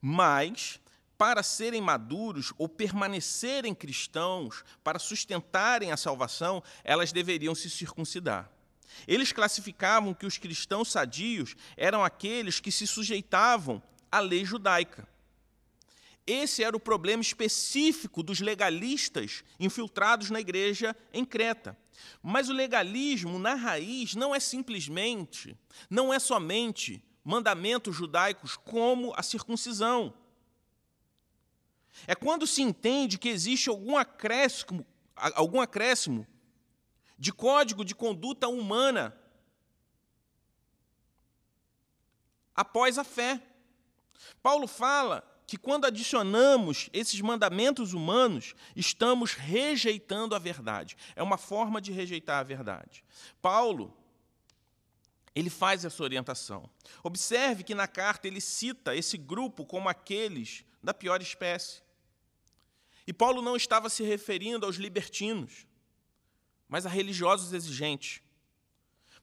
mas 0.00 0.80
para 1.18 1.42
serem 1.42 1.82
maduros 1.82 2.52
ou 2.56 2.66
permanecerem 2.66 3.74
cristãos, 3.74 4.64
para 4.82 4.98
sustentarem 4.98 5.92
a 5.92 5.96
salvação, 5.96 6.62
elas 6.82 7.12
deveriam 7.12 7.54
se 7.54 7.68
circuncidar. 7.68 8.50
Eles 9.06 9.30
classificavam 9.30 10.14
que 10.14 10.24
os 10.24 10.38
cristãos 10.38 10.90
sadios 10.90 11.54
eram 11.76 12.02
aqueles 12.02 12.58
que 12.58 12.72
se 12.72 12.86
sujeitavam 12.86 13.82
à 14.10 14.18
lei 14.20 14.44
judaica. 14.46 15.06
Esse 16.26 16.62
era 16.62 16.76
o 16.76 16.80
problema 16.80 17.22
específico 17.22 18.22
dos 18.22 18.40
legalistas 18.40 19.44
infiltrados 19.58 20.30
na 20.30 20.40
igreja 20.40 20.96
em 21.12 21.24
Creta. 21.24 21.76
Mas 22.22 22.48
o 22.48 22.52
legalismo, 22.52 23.38
na 23.38 23.54
raiz, 23.54 24.14
não 24.14 24.34
é 24.34 24.40
simplesmente, 24.40 25.56
não 25.90 26.12
é 26.12 26.18
somente 26.18 27.02
mandamentos 27.30 27.94
judaicos 27.94 28.56
como 28.56 29.14
a 29.16 29.22
circuncisão. 29.22 30.12
É 32.06 32.14
quando 32.14 32.46
se 32.46 32.60
entende 32.60 33.18
que 33.18 33.28
existe 33.28 33.68
algum 33.68 33.96
acréscimo, 33.96 34.84
algum 35.14 35.60
acréscimo 35.60 36.26
de 37.16 37.32
código 37.32 37.84
de 37.84 37.94
conduta 37.94 38.48
humana 38.48 39.16
após 42.54 42.98
a 42.98 43.04
fé. 43.04 43.40
Paulo 44.42 44.66
fala 44.66 45.24
que 45.46 45.56
quando 45.56 45.84
adicionamos 45.84 46.88
esses 46.92 47.20
mandamentos 47.20 47.92
humanos, 47.92 48.54
estamos 48.74 49.34
rejeitando 49.34 50.34
a 50.34 50.38
verdade. 50.38 50.96
É 51.14 51.22
uma 51.22 51.36
forma 51.36 51.80
de 51.80 51.92
rejeitar 51.92 52.38
a 52.38 52.44
verdade. 52.44 53.04
Paulo 53.42 53.99
ele 55.40 55.50
faz 55.50 55.84
essa 55.84 56.02
orientação. 56.02 56.68
Observe 57.02 57.64
que 57.64 57.74
na 57.74 57.88
carta 57.88 58.28
ele 58.28 58.40
cita 58.40 58.94
esse 58.94 59.16
grupo 59.16 59.64
como 59.64 59.88
aqueles 59.88 60.64
da 60.82 60.92
pior 60.92 61.22
espécie. 61.22 61.82
E 63.06 63.12
Paulo 63.12 63.40
não 63.40 63.56
estava 63.56 63.88
se 63.88 64.02
referindo 64.02 64.66
aos 64.66 64.76
libertinos, 64.76 65.66
mas 66.68 66.84
a 66.84 66.90
religiosos 66.90 67.52
exigentes, 67.52 68.22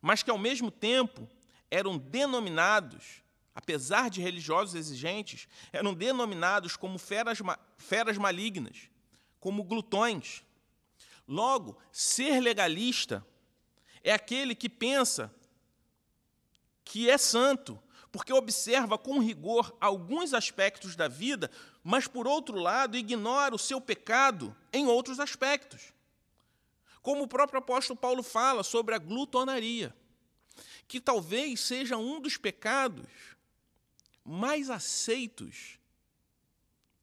mas 0.02 0.24
que 0.24 0.32
ao 0.32 0.38
mesmo 0.38 0.72
tempo 0.72 1.30
eram 1.70 1.98
denominados, 1.98 3.22
apesar 3.54 4.10
de 4.10 4.20
religiosos 4.20 4.74
exigentes, 4.74 5.48
eram 5.72 5.94
denominados 5.94 6.76
como 6.76 6.98
feras, 6.98 7.40
feras 7.78 8.18
malignas, 8.18 8.90
como 9.40 9.64
glutões. 9.64 10.44
Logo, 11.28 11.78
ser 11.92 12.40
legalista 12.40 13.26
é 14.04 14.12
aquele 14.12 14.56
que 14.56 14.68
pensa 14.68 15.34
que 16.88 17.10
é 17.10 17.18
santo, 17.18 17.78
porque 18.14 18.32
observa 18.32 18.98
com 18.98 19.20
rigor 19.20 19.76
alguns 19.80 20.34
aspectos 20.34 20.96
da 20.96 21.10
vida, 21.10 21.52
mas, 21.84 22.08
por 22.08 22.26
outro 22.26 22.58
lado, 22.58 22.96
ignora 22.96 23.54
o 23.54 23.60
seu 23.60 23.82
pecado 23.82 24.56
em 24.72 24.88
outros 24.88 25.20
aspectos. 25.20 25.94
Como 27.02 27.24
o 27.24 27.28
próprio 27.28 27.60
apóstolo 27.60 28.00
Paulo 28.00 28.24
fala 28.24 28.64
sobre 28.64 28.96
a 28.96 28.98
glutonaria, 28.98 29.94
que 30.88 31.02
talvez 31.02 31.60
seja 31.60 31.98
um 31.98 32.22
dos 32.22 32.38
pecados 32.38 33.06
mais 34.24 34.70
aceitos 34.70 35.78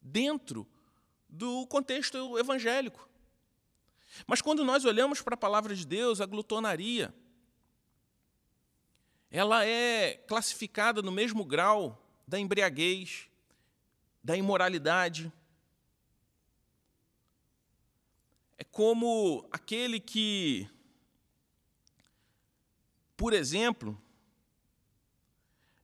dentro 0.01 0.67
do 1.29 1.67
contexto 1.67 2.39
evangélico. 2.39 3.07
Mas 4.25 4.41
quando 4.41 4.65
nós 4.65 4.83
olhamos 4.83 5.21
para 5.21 5.35
a 5.35 5.37
palavra 5.37 5.75
de 5.75 5.85
Deus, 5.85 6.19
a 6.19 6.25
glutonaria, 6.25 7.13
ela 9.29 9.65
é 9.65 10.13
classificada 10.27 11.01
no 11.01 11.11
mesmo 11.11 11.43
grau 11.43 12.01
da 12.27 12.39
embriaguez, 12.39 13.27
da 14.23 14.35
imoralidade. 14.35 15.31
É 18.57 18.63
como 18.63 19.47
aquele 19.51 19.99
que, 19.99 20.69
por 23.17 23.33
exemplo, 23.33 23.99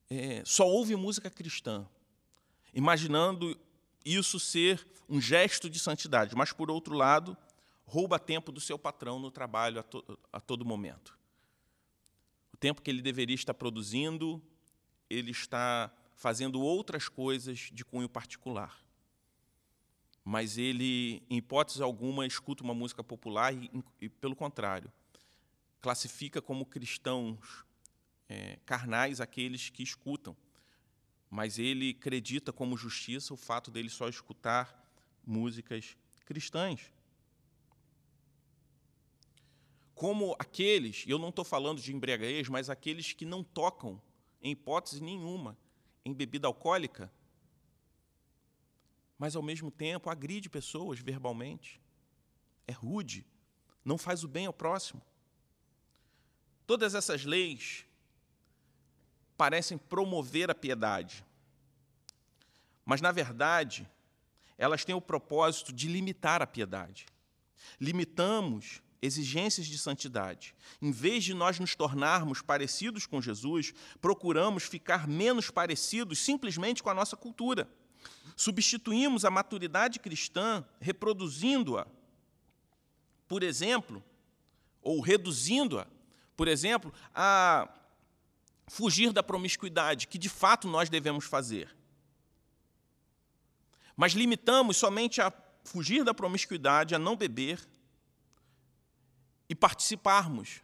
é, 0.09 0.43
só 0.45 0.67
ouve 0.67 0.95
música 0.95 1.29
cristã, 1.29 1.87
imaginando 2.73 3.57
isso 4.03 4.39
ser 4.39 4.87
um 5.09 5.19
gesto 5.19 5.69
de 5.69 5.77
santidade, 5.77 6.35
mas, 6.35 6.53
por 6.53 6.71
outro 6.71 6.95
lado, 6.95 7.37
rouba 7.85 8.17
tempo 8.17 8.51
do 8.51 8.61
seu 8.61 8.79
patrão 8.79 9.19
no 9.19 9.29
trabalho 9.29 9.79
a, 9.81 9.83
to 9.83 10.19
a 10.31 10.39
todo 10.39 10.65
momento 10.65 11.20
tempo 12.61 12.81
que 12.81 12.91
ele 12.91 13.01
deveria 13.01 13.35
estar 13.35 13.55
produzindo, 13.55 14.41
ele 15.09 15.31
está 15.31 15.91
fazendo 16.15 16.61
outras 16.61 17.09
coisas 17.09 17.71
de 17.73 17.83
cunho 17.83 18.07
particular. 18.07 18.79
Mas 20.23 20.59
ele, 20.59 21.23
em 21.27 21.37
hipótese 21.37 21.81
alguma, 21.81 22.25
escuta 22.27 22.63
uma 22.63 22.75
música 22.75 23.03
popular 23.03 23.51
e, 23.51 23.69
e 23.99 24.07
pelo 24.07 24.35
contrário, 24.35 24.93
classifica 25.81 26.39
como 26.39 26.63
cristãos 26.63 27.65
é, 28.29 28.59
carnais 28.63 29.19
aqueles 29.19 29.71
que 29.71 29.81
escutam. 29.81 30.37
Mas 31.31 31.57
ele 31.57 31.89
acredita 31.89 32.53
como 32.53 32.77
justiça 32.77 33.33
o 33.33 33.37
fato 33.37 33.71
dele 33.71 33.89
só 33.89 34.07
escutar 34.07 34.79
músicas 35.25 35.97
cristãs 36.25 36.91
como 40.01 40.35
aqueles, 40.39 41.05
eu 41.05 41.19
não 41.19 41.29
estou 41.29 41.45
falando 41.45 41.79
de 41.79 41.93
embriaguez, 41.93 42.49
mas 42.49 42.71
aqueles 42.71 43.13
que 43.13 43.23
não 43.23 43.43
tocam, 43.43 44.01
em 44.41 44.53
hipótese 44.53 44.99
nenhuma, 44.99 45.55
em 46.03 46.11
bebida 46.11 46.47
alcoólica, 46.47 47.13
mas 49.15 49.35
ao 49.35 49.43
mesmo 49.43 49.69
tempo 49.69 50.09
agride 50.09 50.49
pessoas 50.49 50.99
verbalmente, 50.99 51.79
é 52.65 52.71
rude, 52.71 53.23
não 53.85 53.95
faz 53.95 54.23
o 54.23 54.27
bem 54.27 54.47
ao 54.47 54.53
próximo. 54.53 54.99
Todas 56.65 56.95
essas 56.95 57.23
leis 57.23 57.85
parecem 59.37 59.77
promover 59.77 60.49
a 60.49 60.55
piedade, 60.55 61.23
mas, 62.83 63.01
na 63.01 63.11
verdade, 63.11 63.87
elas 64.57 64.83
têm 64.83 64.95
o 64.95 64.99
propósito 64.99 65.71
de 65.71 65.87
limitar 65.87 66.41
a 66.41 66.47
piedade. 66.47 67.05
Limitamos 67.79 68.81
exigências 69.01 69.65
de 69.65 69.77
santidade. 69.77 70.53
Em 70.81 70.91
vez 70.91 71.23
de 71.23 71.33
nós 71.33 71.59
nos 71.59 71.75
tornarmos 71.75 72.41
parecidos 72.41 73.05
com 73.05 73.21
Jesus, 73.21 73.73
procuramos 73.99 74.63
ficar 74.63 75.07
menos 75.07 75.49
parecidos 75.49 76.19
simplesmente 76.19 76.83
com 76.83 76.89
a 76.89 76.93
nossa 76.93 77.17
cultura. 77.17 77.67
Substituímos 78.35 79.25
a 79.25 79.31
maturidade 79.31 79.99
cristã 79.99 80.63
reproduzindo-a, 80.79 81.87
por 83.27 83.43
exemplo, 83.43 84.03
ou 84.81 84.99
reduzindo-a, 84.99 85.87
por 86.35 86.47
exemplo, 86.47 86.93
a 87.13 87.67
fugir 88.67 89.11
da 89.11 89.21
promiscuidade, 89.21 90.07
que 90.07 90.17
de 90.17 90.29
fato 90.29 90.67
nós 90.67 90.89
devemos 90.89 91.25
fazer. 91.25 91.75
Mas 93.95 94.13
limitamos 94.13 94.77
somente 94.77 95.21
a 95.21 95.31
fugir 95.63 96.03
da 96.03 96.13
promiscuidade, 96.13 96.95
a 96.95 96.99
não 96.99 97.15
beber, 97.15 97.59
e 99.51 99.55
participarmos 99.55 100.61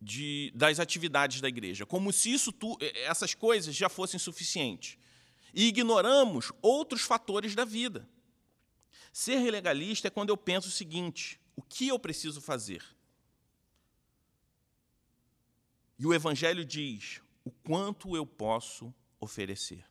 de, 0.00 0.50
das 0.54 0.80
atividades 0.80 1.42
da 1.42 1.48
igreja, 1.48 1.84
como 1.84 2.10
se 2.14 2.32
isso 2.32 2.50
tu, 2.50 2.78
essas 2.80 3.34
coisas 3.34 3.76
já 3.76 3.90
fossem 3.90 4.18
suficientes. 4.18 4.96
E 5.52 5.66
ignoramos 5.66 6.50
outros 6.62 7.02
fatores 7.02 7.54
da 7.54 7.66
vida. 7.66 8.08
Ser 9.12 9.50
legalista 9.50 10.08
é 10.08 10.10
quando 10.10 10.30
eu 10.30 10.36
penso 10.36 10.68
o 10.68 10.70
seguinte: 10.70 11.38
o 11.54 11.60
que 11.60 11.88
eu 11.88 11.98
preciso 11.98 12.40
fazer? 12.40 12.82
E 15.98 16.06
o 16.06 16.14
Evangelho 16.14 16.64
diz 16.64 17.20
o 17.44 17.50
quanto 17.50 18.16
eu 18.16 18.24
posso 18.24 18.94
oferecer, 19.20 19.84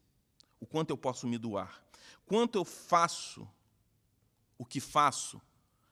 o 0.60 0.66
quanto 0.66 0.90
eu 0.90 0.98
posso 0.98 1.28
me 1.28 1.38
doar, 1.38 1.84
quanto 2.26 2.58
eu 2.58 2.66
faço 2.66 3.48
o 4.58 4.66
que 4.66 4.80
faço 4.80 5.40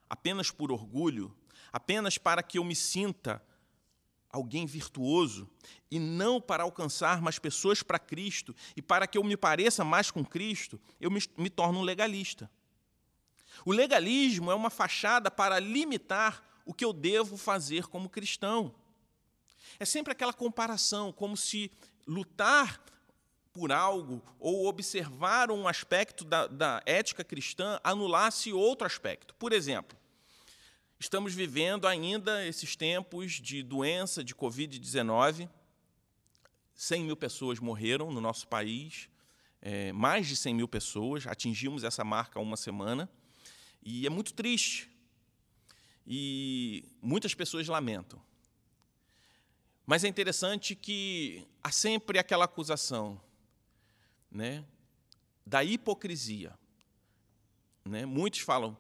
apenas 0.10 0.50
por 0.50 0.72
orgulho 0.72 1.36
apenas 1.72 2.18
para 2.18 2.44
que 2.44 2.58
eu 2.58 2.64
me 2.64 2.76
sinta 2.76 3.42
alguém 4.30 4.66
virtuoso 4.66 5.50
e 5.90 5.98
não 5.98 6.42
para 6.42 6.64
alcançar 6.64 7.22
mais 7.22 7.40
pessoas 7.40 7.82
para 7.82 7.98
Cristo 7.98 8.56
e 8.76 8.82
para 8.82 9.08
que 9.08 9.18
eu 9.18 9.24
me 9.24 9.38
pareça 9.38 9.84
mais 9.84 10.12
com 10.12 10.26
Cristo, 10.26 10.80
eu 11.00 11.10
me, 11.10 11.22
me 11.38 11.50
torno 11.50 11.80
um 11.80 11.84
legalista. 11.84 12.50
O 13.66 13.72
legalismo 13.72 14.52
é 14.52 14.56
uma 14.56 14.70
fachada 14.70 15.32
para 15.32 15.60
limitar 15.60 16.44
o 16.66 16.74
que 16.74 16.84
eu 16.84 16.92
devo 16.92 17.38
fazer 17.38 17.88
como 17.88 18.10
cristão. 18.10 18.76
É 19.80 19.86
sempre 19.86 20.12
aquela 20.12 20.34
comparação, 20.34 21.14
como 21.14 21.38
se 21.38 21.72
lutar 22.06 22.84
por 23.54 23.72
algo 23.72 24.22
ou 24.38 24.68
observar 24.68 25.50
um 25.50 25.66
aspecto 25.66 26.26
da, 26.26 26.46
da 26.48 26.82
ética 26.86 27.24
cristã 27.24 27.80
anulasse 27.84 28.52
outro 28.52 28.86
aspecto. 28.86 29.34
Por 29.36 29.54
exemplo, 29.54 29.98
Estamos 30.98 31.34
vivendo 31.34 31.88
ainda 31.88 32.46
esses 32.46 32.76
tempos 32.76 33.34
de 33.34 33.62
doença, 33.62 34.24
de 34.24 34.34
Covid-19. 34.34 35.50
100 36.74 37.04
mil 37.04 37.18
pessoas 37.18 37.60
morreram 37.60 38.12
no 38.12 38.22
nosso 38.22 38.48
país, 38.48 39.10
é, 39.62 39.92
mais 39.92 40.26
de 40.26 40.38
100 40.38 40.56
mil 40.56 40.68
pessoas, 40.70 41.28
atingimos 41.28 41.84
essa 41.84 42.04
marca 42.04 42.40
há 42.40 42.42
uma 42.42 42.56
semana, 42.56 43.10
e 43.84 44.08
é 44.08 44.10
muito 44.10 44.34
triste. 44.34 44.90
E 46.08 46.86
muitas 47.02 47.34
pessoas 47.34 47.68
lamentam. 47.68 48.22
Mas 49.86 50.04
é 50.06 50.08
interessante 50.08 50.76
que 50.76 51.46
há 51.62 51.72
sempre 51.72 52.20
aquela 52.20 52.46
acusação 52.46 53.22
né, 54.32 54.64
da 55.46 55.62
hipocrisia. 55.62 56.58
Né? 57.84 58.06
Muitos 58.06 58.40
falam, 58.40 58.78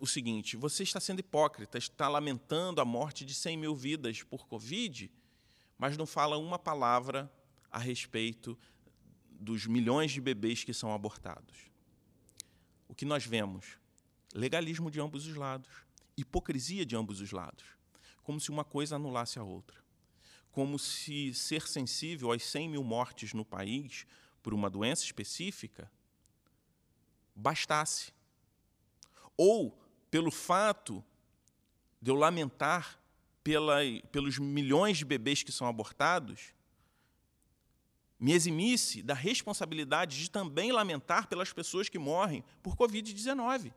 o 0.00 0.06
seguinte: 0.06 0.56
você 0.56 0.82
está 0.82 0.98
sendo 0.98 1.20
hipócrita, 1.20 1.78
está 1.78 2.08
lamentando 2.08 2.80
a 2.80 2.84
morte 2.84 3.24
de 3.24 3.34
100 3.34 3.56
mil 3.56 3.74
vidas 3.74 4.22
por 4.22 4.46
Covid, 4.46 5.10
mas 5.78 5.96
não 5.96 6.06
fala 6.06 6.36
uma 6.38 6.58
palavra 6.58 7.30
a 7.70 7.78
respeito 7.78 8.58
dos 9.30 9.66
milhões 9.66 10.10
de 10.10 10.20
bebês 10.20 10.64
que 10.64 10.72
são 10.72 10.92
abortados. 10.92 11.70
O 12.88 12.94
que 12.94 13.04
nós 13.04 13.26
vemos? 13.26 13.78
Legalismo 14.34 14.90
de 14.90 15.00
ambos 15.00 15.26
os 15.26 15.34
lados, 15.34 15.70
hipocrisia 16.16 16.84
de 16.84 16.96
ambos 16.96 17.20
os 17.20 17.30
lados, 17.30 17.64
como 18.22 18.40
se 18.40 18.50
uma 18.50 18.64
coisa 18.64 18.96
anulasse 18.96 19.38
a 19.38 19.42
outra. 19.42 19.84
Como 20.50 20.78
se 20.78 21.34
ser 21.34 21.68
sensível 21.68 22.32
às 22.32 22.42
100 22.42 22.70
mil 22.70 22.82
mortes 22.82 23.34
no 23.34 23.44
país 23.44 24.06
por 24.42 24.54
uma 24.54 24.70
doença 24.70 25.04
específica 25.04 25.90
bastasse 27.34 28.10
ou 29.36 29.76
pelo 30.10 30.30
fato 30.30 31.04
de 32.00 32.10
eu 32.10 32.14
lamentar 32.14 32.98
pela, 33.42 33.76
pelos 34.10 34.38
milhões 34.38 34.98
de 34.98 35.04
bebês 35.04 35.42
que 35.42 35.52
são 35.52 35.66
abortados, 35.66 36.54
me 38.18 38.32
eximisse 38.32 39.02
da 39.02 39.14
responsabilidade 39.14 40.18
de 40.18 40.30
também 40.30 40.72
lamentar 40.72 41.28
pelas 41.28 41.52
pessoas 41.52 41.88
que 41.88 41.98
morrem 41.98 42.42
por 42.62 42.76
Covid-19. 42.76 43.72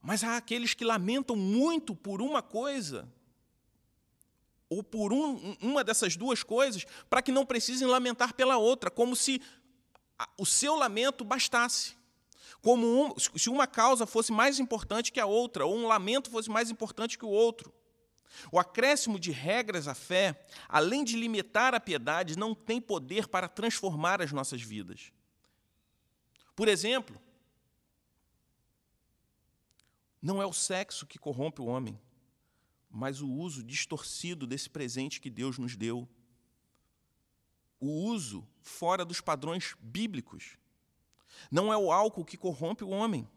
Mas 0.00 0.22
há 0.22 0.36
aqueles 0.36 0.74
que 0.74 0.84
lamentam 0.84 1.34
muito 1.34 1.94
por 1.94 2.22
uma 2.22 2.42
coisa, 2.42 3.12
ou 4.68 4.82
por 4.82 5.12
um, 5.12 5.56
uma 5.60 5.82
dessas 5.82 6.16
duas 6.16 6.42
coisas, 6.42 6.84
para 7.08 7.22
que 7.22 7.32
não 7.32 7.46
precisem 7.46 7.88
lamentar 7.88 8.34
pela 8.34 8.56
outra, 8.56 8.90
como 8.90 9.16
se 9.16 9.40
o 10.38 10.46
seu 10.46 10.76
lamento 10.76 11.24
bastasse 11.24 11.96
como 12.60 12.86
um, 12.86 13.18
se 13.18 13.48
uma 13.50 13.66
causa 13.66 14.06
fosse 14.06 14.32
mais 14.32 14.58
importante 14.58 15.12
que 15.12 15.20
a 15.20 15.26
outra, 15.26 15.66
ou 15.66 15.76
um 15.76 15.86
lamento 15.86 16.30
fosse 16.30 16.50
mais 16.50 16.70
importante 16.70 17.18
que 17.18 17.24
o 17.24 17.30
outro. 17.30 17.72
O 18.50 18.58
acréscimo 18.58 19.18
de 19.18 19.30
regras 19.30 19.88
à 19.88 19.94
fé, 19.94 20.44
além 20.68 21.04
de 21.04 21.16
limitar 21.16 21.74
a 21.74 21.80
piedade, 21.80 22.38
não 22.38 22.54
tem 22.54 22.80
poder 22.80 23.28
para 23.28 23.48
transformar 23.48 24.20
as 24.20 24.32
nossas 24.32 24.60
vidas. 24.62 25.12
Por 26.54 26.68
exemplo, 26.68 27.20
não 30.20 30.42
é 30.42 30.46
o 30.46 30.52
sexo 30.52 31.06
que 31.06 31.18
corrompe 31.18 31.60
o 31.60 31.66
homem, 31.66 31.98
mas 32.90 33.20
o 33.20 33.30
uso 33.30 33.62
distorcido 33.62 34.46
desse 34.46 34.70
presente 34.70 35.20
que 35.20 35.30
Deus 35.30 35.58
nos 35.58 35.76
deu. 35.76 36.08
O 37.78 37.86
uso 37.86 38.46
fora 38.62 39.04
dos 39.04 39.20
padrões 39.20 39.76
bíblicos. 39.78 40.56
Não 41.50 41.72
é 41.72 41.76
o 41.76 41.92
álcool 41.92 42.24
que 42.24 42.36
corrompe 42.36 42.84
o 42.84 42.90
homem, 42.90 43.28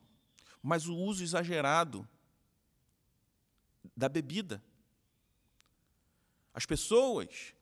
mas 0.62 0.88
o 0.88 0.96
uso 0.96 1.24
exagerado 1.24 2.08
da 3.96 4.10
bebida. 4.10 4.64
As 6.54 6.66
pessoas, 6.66 7.54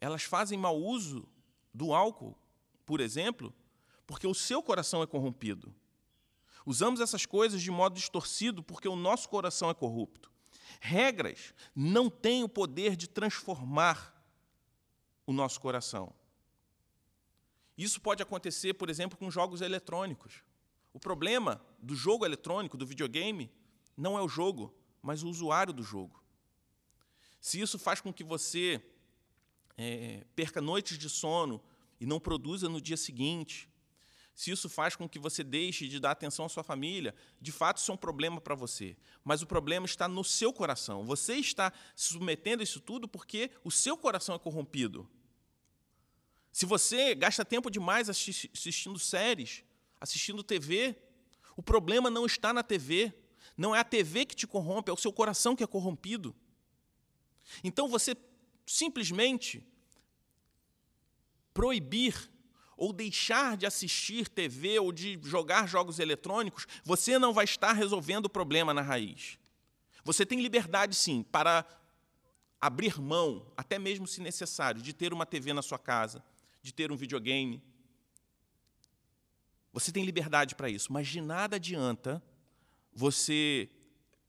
elas 0.00 0.22
fazem 0.22 0.58
mau 0.58 0.80
uso 0.80 1.28
do 1.72 1.92
álcool, 1.92 2.36
por 2.86 3.00
exemplo, 3.00 3.52
porque 4.06 4.26
o 4.26 4.34
seu 4.34 4.62
coração 4.62 5.02
é 5.02 5.06
corrompido. 5.06 5.74
Usamos 6.66 7.00
essas 7.00 7.26
coisas 7.26 7.60
de 7.60 7.70
modo 7.70 7.94
distorcido 7.94 8.62
porque 8.62 8.88
o 8.88 8.96
nosso 8.96 9.28
coração 9.28 9.68
é 9.68 9.74
corrupto. 9.74 10.30
Regras 10.80 11.54
não 11.74 12.08
têm 12.08 12.42
o 12.42 12.48
poder 12.48 12.96
de 12.96 13.08
transformar 13.08 14.14
o 15.26 15.32
nosso 15.32 15.60
coração. 15.60 16.12
Isso 17.76 18.00
pode 18.00 18.22
acontecer, 18.22 18.74
por 18.74 18.88
exemplo, 18.88 19.18
com 19.18 19.30
jogos 19.30 19.60
eletrônicos. 19.60 20.42
O 20.92 21.00
problema 21.00 21.60
do 21.78 21.94
jogo 21.94 22.24
eletrônico, 22.24 22.76
do 22.76 22.86
videogame, 22.86 23.50
não 23.96 24.16
é 24.16 24.22
o 24.22 24.28
jogo, 24.28 24.74
mas 25.02 25.22
o 25.22 25.28
usuário 25.28 25.72
do 25.72 25.82
jogo. 25.82 26.22
Se 27.40 27.60
isso 27.60 27.78
faz 27.78 28.00
com 28.00 28.12
que 28.12 28.24
você 28.24 28.82
é, 29.76 30.24
perca 30.34 30.60
noites 30.60 30.96
de 30.96 31.10
sono 31.10 31.60
e 32.00 32.06
não 32.06 32.20
produza 32.20 32.68
no 32.68 32.80
dia 32.80 32.96
seguinte, 32.96 33.68
se 34.34 34.50
isso 34.50 34.68
faz 34.68 34.96
com 34.96 35.08
que 35.08 35.18
você 35.18 35.44
deixe 35.44 35.86
de 35.86 36.00
dar 36.00 36.10
atenção 36.10 36.46
à 36.46 36.48
sua 36.48 36.64
família, 36.64 37.14
de 37.40 37.52
fato 37.52 37.78
isso 37.78 37.90
é 37.90 37.94
um 37.94 37.98
problema 37.98 38.40
para 38.40 38.54
você. 38.54 38.96
Mas 39.22 39.42
o 39.42 39.46
problema 39.46 39.86
está 39.86 40.08
no 40.08 40.24
seu 40.24 40.52
coração. 40.52 41.04
Você 41.04 41.34
está 41.34 41.72
se 41.94 42.12
submetendo 42.12 42.60
a 42.60 42.64
isso 42.64 42.80
tudo 42.80 43.06
porque 43.06 43.50
o 43.62 43.70
seu 43.70 43.96
coração 43.96 44.34
é 44.34 44.38
corrompido. 44.38 45.08
Se 46.54 46.64
você 46.66 47.16
gasta 47.16 47.44
tempo 47.44 47.68
demais 47.68 48.08
assistindo 48.08 48.96
séries, 48.96 49.64
assistindo 50.00 50.40
TV, 50.40 50.96
o 51.56 51.62
problema 51.64 52.08
não 52.08 52.24
está 52.24 52.52
na 52.52 52.62
TV. 52.62 53.12
Não 53.56 53.74
é 53.74 53.80
a 53.80 53.84
TV 53.84 54.24
que 54.24 54.36
te 54.36 54.46
corrompe, 54.46 54.88
é 54.88 54.94
o 54.94 54.96
seu 54.96 55.12
coração 55.12 55.56
que 55.56 55.64
é 55.64 55.66
corrompido. 55.66 56.32
Então 57.64 57.88
você 57.88 58.16
simplesmente 58.64 59.66
proibir 61.52 62.30
ou 62.76 62.92
deixar 62.92 63.56
de 63.56 63.66
assistir 63.66 64.28
TV 64.28 64.78
ou 64.78 64.92
de 64.92 65.18
jogar 65.24 65.66
jogos 65.66 65.98
eletrônicos, 65.98 66.68
você 66.84 67.18
não 67.18 67.32
vai 67.32 67.46
estar 67.46 67.72
resolvendo 67.72 68.26
o 68.26 68.30
problema 68.30 68.72
na 68.72 68.80
raiz. 68.80 69.40
Você 70.04 70.24
tem 70.24 70.40
liberdade, 70.40 70.94
sim, 70.94 71.24
para 71.24 71.66
abrir 72.60 73.00
mão, 73.00 73.44
até 73.56 73.76
mesmo 73.76 74.06
se 74.06 74.20
necessário, 74.20 74.80
de 74.80 74.92
ter 74.92 75.12
uma 75.12 75.26
TV 75.26 75.52
na 75.52 75.60
sua 75.60 75.80
casa, 75.80 76.22
de 76.64 76.72
ter 76.72 76.90
um 76.90 76.96
videogame, 76.96 77.62
Você 79.70 79.90
tem 79.90 80.04
liberdade 80.04 80.54
para 80.54 80.70
isso, 80.70 80.92
mas 80.92 81.08
de 81.08 81.20
nada 81.20 81.56
adianta 81.56 82.22
você 82.92 83.68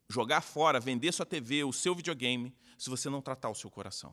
jogar 0.09 0.41
fora, 0.41 0.79
vender 0.79 1.11
sua 1.11 1.25
TV, 1.25 1.63
o 1.63 1.71
seu 1.71 1.93
videogame, 1.93 2.51
se 2.79 2.89
você 2.89 3.11
não 3.11 3.21
tratar 3.21 3.49
o 3.49 3.55
seu 3.55 3.69
coração. 3.69 4.11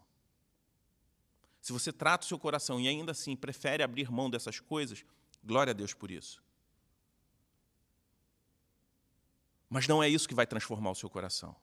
Se 1.62 1.72
você 1.72 1.90
trata 1.90 2.26
o 2.26 2.28
seu 2.28 2.38
coração 2.38 2.78
e 2.78 2.86
ainda 2.86 3.12
assim 3.12 3.34
prefere 3.34 3.82
abrir 3.82 4.12
mão 4.12 4.28
dessas 4.28 4.60
coisas, 4.60 5.06
glória 5.42 5.70
a 5.70 5.74
Deus 5.74 5.94
por 5.94 6.10
isso. 6.10 6.42
Mas 9.70 9.88
não 9.88 10.02
é 10.02 10.08
isso 10.08 10.28
que 10.28 10.34
vai 10.34 10.46
transformar 10.46 10.90
o 10.90 10.94
seu 10.94 11.08
coração. 11.08 11.56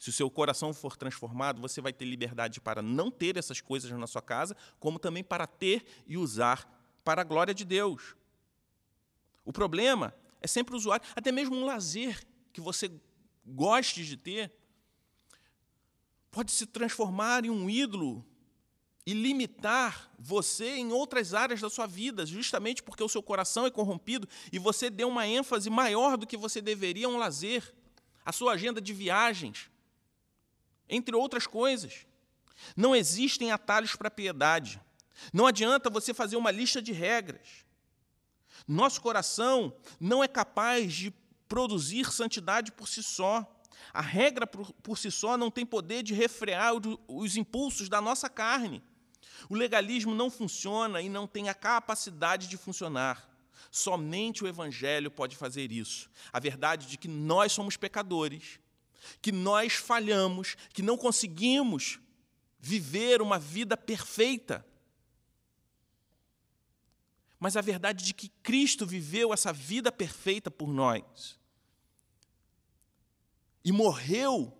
Se 0.00 0.08
o 0.08 0.12
seu 0.14 0.30
coração 0.30 0.72
for 0.72 0.96
transformado, 0.96 1.60
você 1.60 1.78
vai 1.78 1.92
ter 1.92 2.06
liberdade 2.06 2.58
para 2.58 2.80
não 2.80 3.10
ter 3.10 3.36
essas 3.36 3.60
coisas 3.60 3.90
na 3.90 4.06
sua 4.06 4.22
casa, 4.22 4.56
como 4.78 4.98
também 4.98 5.22
para 5.22 5.46
ter 5.46 5.84
e 6.06 6.16
usar 6.16 6.66
para 7.04 7.20
a 7.20 7.24
glória 7.24 7.52
de 7.52 7.66
Deus. 7.66 8.16
O 9.44 9.52
problema 9.52 10.14
é 10.40 10.46
sempre 10.46 10.74
o 10.74 10.78
usuário, 10.78 11.06
até 11.14 11.30
mesmo 11.30 11.54
um 11.54 11.66
lazer 11.66 12.26
que 12.50 12.62
você 12.62 12.90
goste 13.44 14.06
de 14.06 14.16
ter, 14.16 14.50
pode 16.30 16.50
se 16.50 16.64
transformar 16.64 17.44
em 17.44 17.50
um 17.50 17.68
ídolo 17.68 18.24
e 19.04 19.12
limitar 19.12 20.10
você 20.18 20.76
em 20.76 20.92
outras 20.92 21.34
áreas 21.34 21.60
da 21.60 21.68
sua 21.68 21.86
vida, 21.86 22.24
justamente 22.24 22.82
porque 22.82 23.04
o 23.04 23.08
seu 23.08 23.22
coração 23.22 23.66
é 23.66 23.70
corrompido 23.70 24.26
e 24.50 24.58
você 24.58 24.88
deu 24.88 25.08
uma 25.08 25.26
ênfase 25.26 25.68
maior 25.68 26.16
do 26.16 26.26
que 26.26 26.38
você 26.38 26.62
deveria 26.62 27.06
a 27.06 27.10
um 27.10 27.18
lazer, 27.18 27.74
a 28.24 28.32
sua 28.32 28.52
agenda 28.52 28.80
de 28.80 28.94
viagens, 28.94 29.70
entre 30.90 31.16
outras 31.16 31.46
coisas. 31.46 32.06
Não 32.76 32.94
existem 32.94 33.50
atalhos 33.50 33.96
para 33.96 34.08
a 34.08 34.10
piedade. 34.10 34.80
Não 35.32 35.46
adianta 35.46 35.88
você 35.88 36.12
fazer 36.12 36.36
uma 36.36 36.50
lista 36.50 36.82
de 36.82 36.92
regras. 36.92 37.64
Nosso 38.66 39.00
coração 39.00 39.74
não 39.98 40.22
é 40.22 40.28
capaz 40.28 40.92
de 40.92 41.12
produzir 41.48 42.12
santidade 42.12 42.72
por 42.72 42.88
si 42.88 43.02
só. 43.02 43.46
A 43.92 44.00
regra 44.00 44.46
por, 44.46 44.72
por 44.74 44.98
si 44.98 45.10
só 45.10 45.36
não 45.36 45.50
tem 45.50 45.64
poder 45.64 46.02
de 46.02 46.14
refrear 46.14 46.72
os 47.08 47.36
impulsos 47.36 47.88
da 47.88 48.00
nossa 48.00 48.28
carne. 48.28 48.82
O 49.48 49.54
legalismo 49.54 50.14
não 50.14 50.30
funciona 50.30 51.00
e 51.00 51.08
não 51.08 51.26
tem 51.26 51.48
a 51.48 51.54
capacidade 51.54 52.46
de 52.46 52.56
funcionar. 52.56 53.28
Somente 53.70 54.44
o 54.44 54.48
Evangelho 54.48 55.10
pode 55.10 55.36
fazer 55.36 55.72
isso. 55.72 56.10
A 56.32 56.38
verdade 56.38 56.86
de 56.86 56.98
que 56.98 57.08
nós 57.08 57.52
somos 57.52 57.76
pecadores, 57.76 58.60
que 59.20 59.32
nós 59.32 59.74
falhamos, 59.74 60.56
que 60.72 60.82
não 60.82 60.96
conseguimos 60.96 61.98
viver 62.58 63.22
uma 63.22 63.38
vida 63.38 63.76
perfeita. 63.76 64.66
Mas 67.38 67.56
a 67.56 67.60
verdade 67.60 68.04
de 68.04 68.12
que 68.12 68.28
Cristo 68.42 68.86
viveu 68.86 69.32
essa 69.32 69.52
vida 69.52 69.90
perfeita 69.90 70.50
por 70.50 70.68
nós 70.68 71.38
e 73.64 73.72
morreu 73.72 74.56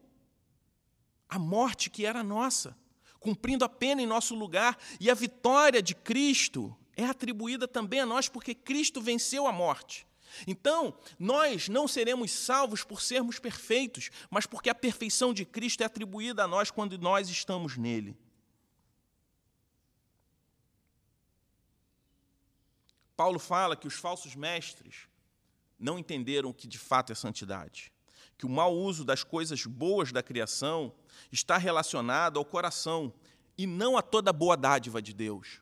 a 1.28 1.38
morte 1.38 1.90
que 1.90 2.06
era 2.06 2.22
nossa 2.22 2.76
cumprindo 3.20 3.64
a 3.64 3.68
pena 3.68 4.00
em 4.00 4.06
nosso 4.06 4.34
lugar, 4.34 4.76
e 4.98 5.10
a 5.10 5.14
vitória 5.14 5.82
de 5.82 5.94
Cristo 5.94 6.74
é 6.96 7.04
atribuída 7.04 7.68
também 7.68 8.00
a 8.00 8.06
nós, 8.06 8.28
porque 8.28 8.54
Cristo 8.54 9.00
venceu 9.00 9.46
a 9.46 9.52
morte. 9.52 10.06
Então, 10.46 10.96
nós 11.18 11.68
não 11.68 11.88
seremos 11.88 12.30
salvos 12.30 12.84
por 12.84 13.00
sermos 13.00 13.38
perfeitos, 13.38 14.10
mas 14.30 14.46
porque 14.46 14.70
a 14.70 14.74
perfeição 14.74 15.34
de 15.34 15.44
Cristo 15.44 15.82
é 15.82 15.86
atribuída 15.86 16.44
a 16.44 16.48
nós 16.48 16.70
quando 16.70 16.98
nós 16.98 17.28
estamos 17.28 17.76
nele. 17.76 18.16
Paulo 23.16 23.38
fala 23.38 23.76
que 23.76 23.86
os 23.86 23.94
falsos 23.94 24.34
mestres 24.34 25.08
não 25.78 25.98
entenderam 25.98 26.50
o 26.50 26.54
que 26.54 26.66
de 26.66 26.78
fato 26.78 27.12
é 27.12 27.14
santidade 27.14 27.92
que 28.40 28.46
o 28.46 28.48
mau 28.48 28.74
uso 28.74 29.04
das 29.04 29.22
coisas 29.22 29.66
boas 29.66 30.12
da 30.12 30.22
criação 30.22 30.94
está 31.30 31.58
relacionado 31.58 32.38
ao 32.38 32.44
coração 32.44 33.12
e 33.58 33.66
não 33.66 33.98
a 33.98 34.00
toda 34.00 34.32
boa 34.32 34.56
dádiva 34.56 35.02
de 35.02 35.12
Deus. 35.12 35.60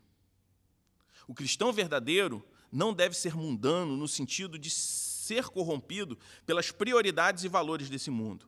O 1.26 1.34
cristão 1.34 1.72
verdadeiro 1.72 2.40
não 2.70 2.92
deve 2.92 3.16
ser 3.16 3.34
mundano 3.34 3.96
no 3.96 4.06
sentido 4.06 4.58
de 4.58 4.70
ser 4.70 5.44
corrompido 5.48 6.18
pelas 6.46 6.70
prioridades 6.70 7.44
e 7.44 7.48
valores 7.48 7.88
desse 7.88 8.10
mundo. 8.10 8.46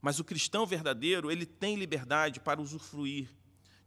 Mas 0.00 0.18
o 0.18 0.24
cristão 0.24 0.66
verdadeiro, 0.66 1.30
ele 1.30 1.46
tem 1.46 1.76
liberdade 1.76 2.40
para 2.40 2.60
usufruir 2.60 3.28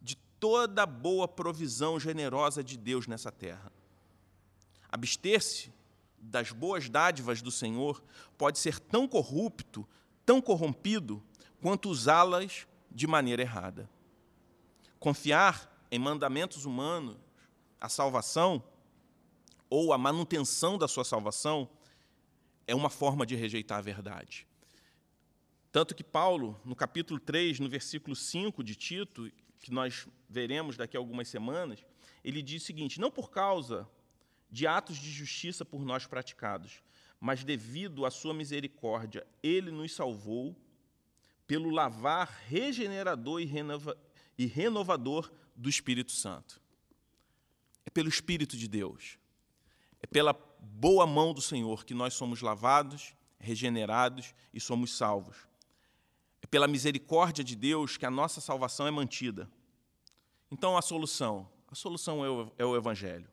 de 0.00 0.16
toda 0.40 0.82
a 0.82 0.86
boa 0.86 1.28
provisão 1.28 1.98
generosa 1.98 2.62
de 2.62 2.76
Deus 2.76 3.06
nessa 3.06 3.30
terra. 3.30 3.72
Abster-se 4.88 5.72
das 6.18 6.50
boas 6.50 6.88
dádivas 6.88 7.40
do 7.40 7.50
Senhor 7.50 8.02
pode 8.36 8.58
ser 8.58 8.80
tão 8.80 9.06
corrupto, 9.06 9.86
tão 10.26 10.40
corrompido, 10.40 11.22
quanto 11.60 11.88
usá-las 11.88 12.66
de 12.90 13.06
maneira 13.06 13.42
errada. 13.42 13.88
Confiar 14.98 15.72
em 15.90 15.98
mandamentos 15.98 16.64
humanos, 16.64 17.16
a 17.80 17.88
salvação, 17.88 18.62
ou 19.70 19.92
a 19.92 19.98
manutenção 19.98 20.78
da 20.78 20.88
sua 20.88 21.04
salvação, 21.04 21.68
é 22.66 22.74
uma 22.74 22.90
forma 22.90 23.24
de 23.24 23.34
rejeitar 23.34 23.78
a 23.78 23.82
verdade. 23.82 24.46
Tanto 25.70 25.94
que 25.94 26.04
Paulo, 26.04 26.58
no 26.64 26.74
capítulo 26.74 27.20
3, 27.20 27.60
no 27.60 27.68
versículo 27.68 28.16
5 28.16 28.64
de 28.64 28.74
Tito, 28.74 29.30
que 29.60 29.72
nós 29.72 30.06
veremos 30.28 30.76
daqui 30.76 30.96
a 30.96 31.00
algumas 31.00 31.28
semanas, 31.28 31.84
ele 32.24 32.42
diz 32.42 32.62
o 32.62 32.66
seguinte: 32.66 33.00
Não 33.00 33.10
por 33.10 33.30
causa 33.30 33.88
de 34.50 34.66
atos 34.66 34.96
de 34.96 35.10
justiça 35.10 35.64
por 35.64 35.84
nós 35.84 36.06
praticados, 36.06 36.82
mas 37.20 37.44
devido 37.44 38.06
à 38.06 38.10
sua 38.10 38.32
misericórdia, 38.32 39.26
ele 39.42 39.70
nos 39.70 39.94
salvou 39.94 40.56
pelo 41.46 41.70
lavar 41.70 42.28
regenerador 42.46 43.40
e, 43.40 43.44
renova, 43.44 43.96
renovador 44.38 45.32
do 45.56 45.68
Espírito 45.68 46.12
Santo. 46.12 46.60
É 47.84 47.90
pelo 47.90 48.08
Espírito 48.08 48.56
de 48.56 48.68
Deus. 48.68 49.18
É 50.02 50.06
pela 50.06 50.32
boa 50.60 51.06
mão 51.06 51.32
do 51.32 51.40
Senhor 51.40 51.84
que 51.84 51.94
nós 51.94 52.14
somos 52.14 52.40
lavados, 52.40 53.14
regenerados 53.38 54.34
e 54.52 54.60
somos 54.60 54.96
salvos. 54.96 55.36
É 56.42 56.46
pela 56.46 56.68
misericórdia 56.68 57.42
de 57.42 57.56
Deus 57.56 57.96
que 57.96 58.06
a 58.06 58.10
nossa 58.10 58.40
salvação 58.40 58.86
é 58.86 58.90
mantida. 58.90 59.50
Então, 60.50 60.76
a 60.76 60.82
solução? 60.82 61.48
A 61.70 61.74
solução 61.74 62.24
é 62.24 62.30
o, 62.30 62.52
é 62.58 62.64
o 62.64 62.76
Evangelho. 62.76 63.28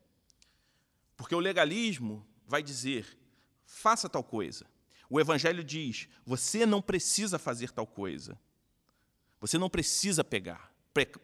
Porque 1.15 1.35
o 1.35 1.39
legalismo 1.39 2.25
vai 2.47 2.61
dizer: 2.61 3.17
faça 3.65 4.09
tal 4.09 4.23
coisa. 4.23 4.65
O 5.09 5.19
Evangelho 5.19 5.63
diz: 5.63 6.07
você 6.25 6.65
não 6.65 6.81
precisa 6.81 7.39
fazer 7.39 7.71
tal 7.71 7.87
coisa. 7.87 8.37
Você 9.39 9.57
não 9.57 9.69
precisa 9.69 10.23
pegar, 10.23 10.73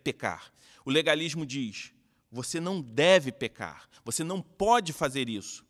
pecar. 0.04 0.54
O 0.86 0.92
legalismo 0.92 1.46
diz: 1.46 1.94
você 2.32 2.60
não 2.60 2.82
deve 2.82 3.32
pecar. 3.32 3.90
Você 4.06 4.24
não 4.24 4.42
pode 4.42 4.94
fazer 4.94 5.28
isso. 5.28 5.66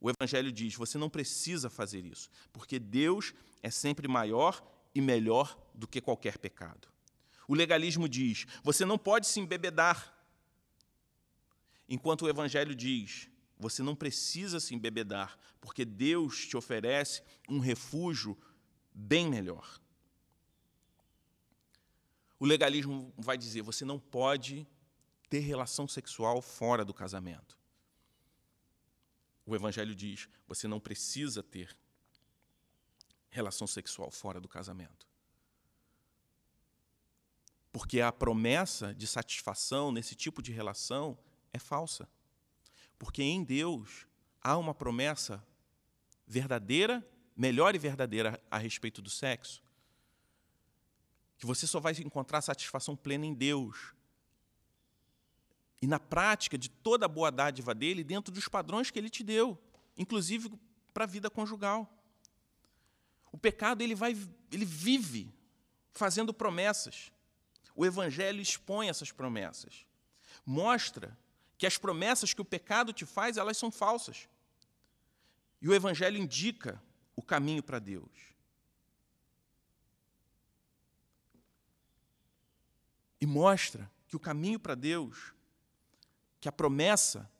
O 0.00 0.08
Evangelho 0.08 0.52
diz: 0.52 0.74
você 0.74 0.96
não 0.96 1.10
precisa 1.10 1.68
fazer 1.68 2.06
isso, 2.06 2.30
porque 2.52 2.78
Deus 2.78 3.34
é 3.62 3.70
sempre 3.70 4.06
maior 4.06 4.62
e 4.94 5.00
melhor 5.00 5.58
do 5.74 5.86
que 5.86 6.00
qualquer 6.00 6.38
pecado. 6.38 6.88
O 7.48 7.54
legalismo 7.54 8.08
diz: 8.08 8.46
você 8.62 8.84
não 8.84 8.96
pode 8.96 9.26
se 9.26 9.40
embebedar. 9.40 10.16
Enquanto 11.88 12.22
o 12.22 12.28
Evangelho 12.28 12.74
diz: 12.74 13.28
você 13.58 13.82
não 13.82 13.96
precisa 13.96 14.60
se 14.60 14.74
embebedar, 14.74 15.36
porque 15.60 15.84
Deus 15.84 16.46
te 16.46 16.56
oferece 16.56 17.22
um 17.48 17.58
refúgio 17.58 18.38
bem 18.94 19.28
melhor. 19.28 19.80
O 22.38 22.46
legalismo 22.46 23.12
vai 23.18 23.36
dizer: 23.36 23.60
você 23.60 23.84
não 23.84 23.98
pode 23.98 24.66
ter 25.30 25.38
relação 25.38 25.88
sexual 25.88 26.42
fora 26.42 26.84
do 26.84 26.92
casamento. 26.92 27.56
O 29.46 29.54
Evangelho 29.54 29.94
diz: 29.94 30.28
você 30.46 30.68
não 30.68 30.78
precisa 30.78 31.42
ter 31.42 31.74
relação 33.30 33.66
sexual 33.66 34.10
fora 34.10 34.40
do 34.40 34.48
casamento. 34.48 35.08
Porque 37.72 38.00
a 38.00 38.10
promessa 38.10 38.92
de 38.92 39.06
satisfação 39.06 39.92
nesse 39.92 40.16
tipo 40.16 40.42
de 40.42 40.50
relação 40.50 41.16
é 41.52 41.58
falsa. 41.58 42.08
Porque 42.98 43.22
em 43.22 43.44
Deus 43.44 44.06
há 44.42 44.58
uma 44.58 44.74
promessa 44.74 45.44
verdadeira, 46.26 47.06
melhor 47.36 47.74
e 47.74 47.78
verdadeira 47.78 48.42
a 48.50 48.58
respeito 48.58 49.00
do 49.00 49.08
sexo. 49.08 49.62
Que 51.38 51.46
você 51.46 51.66
só 51.66 51.78
vai 51.78 51.92
encontrar 51.92 52.42
satisfação 52.42 52.96
plena 52.96 53.24
em 53.24 53.32
Deus. 53.32 53.94
E 55.80 55.86
na 55.86 55.98
prática 55.98 56.58
de 56.58 56.68
toda 56.68 57.06
a 57.06 57.08
boa 57.08 57.30
dádiva 57.30 57.74
dele, 57.74 58.04
dentro 58.04 58.32
dos 58.32 58.48
padrões 58.48 58.90
que 58.90 58.98
ele 58.98 59.08
te 59.08 59.22
deu, 59.22 59.58
inclusive 59.96 60.50
para 60.92 61.04
a 61.04 61.06
vida 61.06 61.30
conjugal. 61.30 61.88
O 63.32 63.38
pecado 63.38 63.82
ele 63.82 63.94
vai, 63.94 64.16
ele 64.50 64.64
vive 64.64 65.32
fazendo 65.92 66.34
promessas. 66.34 67.10
O 67.74 67.86
evangelho 67.86 68.40
expõe 68.40 68.88
essas 68.88 69.10
promessas. 69.10 69.86
Mostra 70.44 71.16
que 71.60 71.66
as 71.66 71.76
promessas 71.76 72.32
que 72.32 72.40
o 72.40 72.44
pecado 72.44 72.90
te 72.90 73.04
faz, 73.04 73.36
elas 73.36 73.56
são 73.56 73.70
falsas. 73.70 74.26
E 75.60 75.68
o 75.68 75.74
Evangelho 75.74 76.16
indica 76.16 76.82
o 77.14 77.22
caminho 77.22 77.62
para 77.62 77.78
Deus. 77.78 78.10
E 83.20 83.26
mostra 83.26 83.90
que 84.08 84.16
o 84.16 84.18
caminho 84.18 84.58
para 84.58 84.74
Deus, 84.74 85.34
que 86.40 86.48
a 86.48 86.52
promessa 86.52 87.30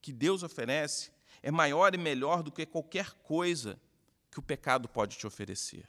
que 0.00 0.12
Deus 0.12 0.42
oferece, 0.42 1.10
é 1.42 1.50
maior 1.50 1.94
e 1.94 1.98
melhor 1.98 2.42
do 2.42 2.50
que 2.50 2.64
qualquer 2.64 3.12
coisa 3.14 3.78
que 4.30 4.38
o 4.38 4.42
pecado 4.42 4.88
pode 4.88 5.16
te 5.16 5.26
oferecer. 5.26 5.88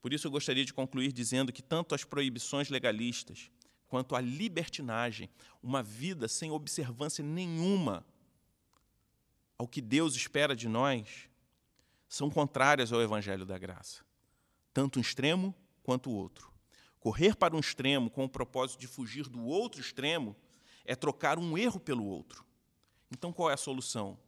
Por 0.00 0.12
isso, 0.12 0.26
eu 0.26 0.30
gostaria 0.30 0.64
de 0.64 0.72
concluir 0.72 1.12
dizendo 1.12 1.52
que 1.52 1.62
tanto 1.62 1.94
as 1.94 2.04
proibições 2.04 2.68
legalistas 2.70 3.50
quanto 3.86 4.14
a 4.14 4.20
libertinagem, 4.20 5.28
uma 5.62 5.82
vida 5.82 6.28
sem 6.28 6.50
observância 6.50 7.24
nenhuma 7.24 8.06
ao 9.58 9.68
que 9.68 9.82
Deus 9.82 10.14
espera 10.14 10.56
de 10.56 10.68
nós, 10.68 11.28
são 12.08 12.30
contrárias 12.30 12.92
ao 12.92 13.02
Evangelho 13.02 13.44
da 13.44 13.58
Graça, 13.58 14.02
tanto 14.72 14.98
um 14.98 15.02
extremo 15.02 15.54
quanto 15.82 16.08
o 16.08 16.14
outro. 16.14 16.50
Correr 16.98 17.36
para 17.36 17.54
um 17.54 17.60
extremo 17.60 18.08
com 18.08 18.24
o 18.24 18.28
propósito 18.28 18.80
de 18.80 18.86
fugir 18.86 19.28
do 19.28 19.44
outro 19.44 19.80
extremo 19.80 20.34
é 20.90 20.96
trocar 20.96 21.38
um 21.38 21.56
erro 21.56 21.78
pelo 21.78 22.04
outro. 22.04 22.44
Então, 23.12 23.32
qual 23.32 23.48
é 23.48 23.54
a 23.54 23.56
solução? 23.56 24.18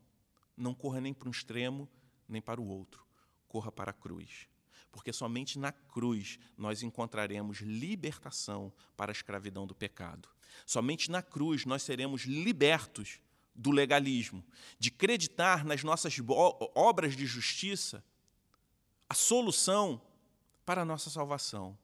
Não 0.57 0.75
corra 0.75 1.01
nem 1.01 1.13
para 1.13 1.29
um 1.29 1.33
extremo, 1.33 1.89
nem 2.29 2.41
para 2.41 2.61
o 2.61 2.67
outro. 2.69 3.05
Corra 3.49 3.73
para 3.73 3.91
a 3.91 3.95
cruz 3.95 4.49
porque 4.93 5.11
somente 5.11 5.59
na 5.59 5.73
cruz 5.73 6.39
nós 6.57 6.83
encontraremos 6.83 7.61
libertação 7.61 8.71
para 8.95 9.11
a 9.11 9.15
escravidão 9.15 9.67
do 9.67 9.75
pecado. 9.75 10.29
Somente 10.67 11.11
na 11.11 11.23
cruz 11.23 11.65
nós 11.65 11.83
seremos 11.83 12.25
libertos 12.25 13.19
do 13.55 13.71
legalismo, 13.71 14.45
de 14.79 14.91
acreditar 14.91 15.65
nas 15.65 15.83
nossas 15.83 16.15
obras 16.75 17.17
de 17.17 17.25
justiça 17.25 18.05
a 19.09 19.15
solução 19.15 20.01
para 20.65 20.83
a 20.83 20.85
nossa 20.85 21.09
salvação. 21.09 21.77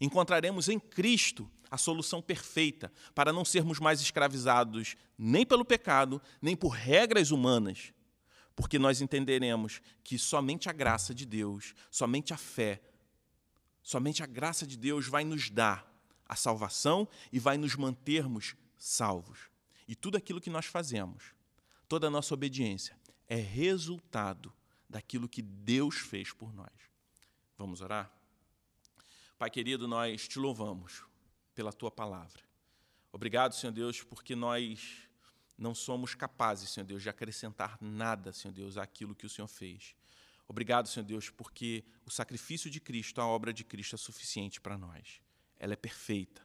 Encontraremos 0.00 0.68
em 0.68 0.78
Cristo 0.78 1.50
a 1.70 1.76
solução 1.76 2.22
perfeita 2.22 2.92
para 3.14 3.32
não 3.32 3.44
sermos 3.44 3.78
mais 3.78 4.00
escravizados 4.00 4.96
nem 5.18 5.44
pelo 5.44 5.64
pecado, 5.64 6.20
nem 6.40 6.56
por 6.56 6.70
regras 6.70 7.30
humanas, 7.30 7.92
porque 8.54 8.78
nós 8.78 9.00
entenderemos 9.00 9.80
que 10.02 10.18
somente 10.18 10.68
a 10.68 10.72
graça 10.72 11.14
de 11.14 11.26
Deus, 11.26 11.74
somente 11.90 12.32
a 12.32 12.36
fé, 12.36 12.80
somente 13.82 14.22
a 14.22 14.26
graça 14.26 14.66
de 14.66 14.76
Deus 14.76 15.06
vai 15.06 15.24
nos 15.24 15.50
dar 15.50 15.92
a 16.28 16.34
salvação 16.34 17.08
e 17.32 17.38
vai 17.38 17.56
nos 17.56 17.76
mantermos 17.76 18.56
salvos. 18.76 19.50
E 19.86 19.94
tudo 19.94 20.16
aquilo 20.16 20.40
que 20.40 20.50
nós 20.50 20.66
fazemos, 20.66 21.34
toda 21.88 22.08
a 22.08 22.10
nossa 22.10 22.34
obediência, 22.34 22.98
é 23.28 23.36
resultado 23.36 24.52
daquilo 24.88 25.28
que 25.28 25.42
Deus 25.42 25.96
fez 25.96 26.32
por 26.32 26.52
nós. 26.52 26.72
Vamos 27.56 27.80
orar? 27.80 28.15
Pai 29.38 29.50
querido, 29.50 29.86
nós 29.86 30.26
te 30.26 30.38
louvamos 30.38 31.02
pela 31.54 31.70
tua 31.70 31.90
palavra. 31.90 32.40
Obrigado, 33.12 33.54
Senhor 33.54 33.72
Deus, 33.72 34.02
porque 34.02 34.34
nós 34.34 35.06
não 35.58 35.74
somos 35.74 36.14
capazes, 36.14 36.70
Senhor 36.70 36.86
Deus, 36.86 37.02
de 37.02 37.10
acrescentar 37.10 37.76
nada, 37.78 38.32
Senhor 38.32 38.54
Deus, 38.54 38.78
àquilo 38.78 39.14
que 39.14 39.26
o 39.26 39.28
Senhor 39.28 39.46
fez. 39.46 39.94
Obrigado, 40.48 40.88
Senhor 40.88 41.04
Deus, 41.04 41.28
porque 41.28 41.84
o 42.06 42.10
sacrifício 42.10 42.70
de 42.70 42.80
Cristo, 42.80 43.20
a 43.20 43.26
obra 43.26 43.52
de 43.52 43.62
Cristo 43.62 43.94
é 43.94 43.98
suficiente 43.98 44.58
para 44.58 44.78
nós. 44.78 45.20
Ela 45.58 45.74
é 45.74 45.76
perfeita. 45.76 46.40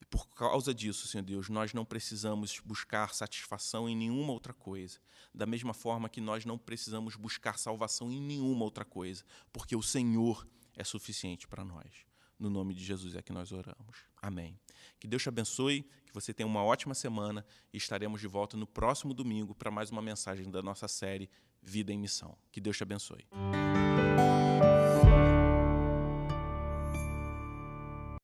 E 0.00 0.04
por 0.06 0.26
causa 0.28 0.72
disso, 0.72 1.06
Senhor 1.06 1.22
Deus, 1.22 1.50
nós 1.50 1.74
não 1.74 1.84
precisamos 1.84 2.60
buscar 2.60 3.12
satisfação 3.12 3.86
em 3.86 3.94
nenhuma 3.94 4.32
outra 4.32 4.54
coisa. 4.54 4.98
Da 5.34 5.44
mesma 5.44 5.74
forma 5.74 6.08
que 6.08 6.22
nós 6.22 6.46
não 6.46 6.56
precisamos 6.56 7.14
buscar 7.14 7.58
salvação 7.58 8.10
em 8.10 8.22
nenhuma 8.22 8.64
outra 8.64 8.86
coisa, 8.86 9.22
porque 9.52 9.76
o 9.76 9.82
Senhor 9.82 10.48
é 10.80 10.84
suficiente 10.84 11.46
para 11.46 11.62
nós. 11.62 12.06
No 12.38 12.48
nome 12.48 12.72
de 12.72 12.82
Jesus 12.82 13.14
é 13.14 13.20
que 13.20 13.32
nós 13.32 13.52
oramos. 13.52 13.98
Amém. 14.16 14.58
Que 14.98 15.06
Deus 15.06 15.22
te 15.22 15.28
abençoe, 15.28 15.82
que 16.06 16.14
você 16.14 16.32
tenha 16.32 16.46
uma 16.46 16.64
ótima 16.64 16.94
semana 16.94 17.44
e 17.70 17.76
estaremos 17.76 18.18
de 18.18 18.26
volta 18.26 18.56
no 18.56 18.66
próximo 18.66 19.12
domingo 19.12 19.54
para 19.54 19.70
mais 19.70 19.90
uma 19.90 20.00
mensagem 20.00 20.50
da 20.50 20.62
nossa 20.62 20.88
série 20.88 21.28
Vida 21.62 21.92
em 21.92 21.98
Missão. 21.98 22.36
Que 22.50 22.60
Deus 22.60 22.78
te 22.78 22.82
abençoe. 22.82 23.26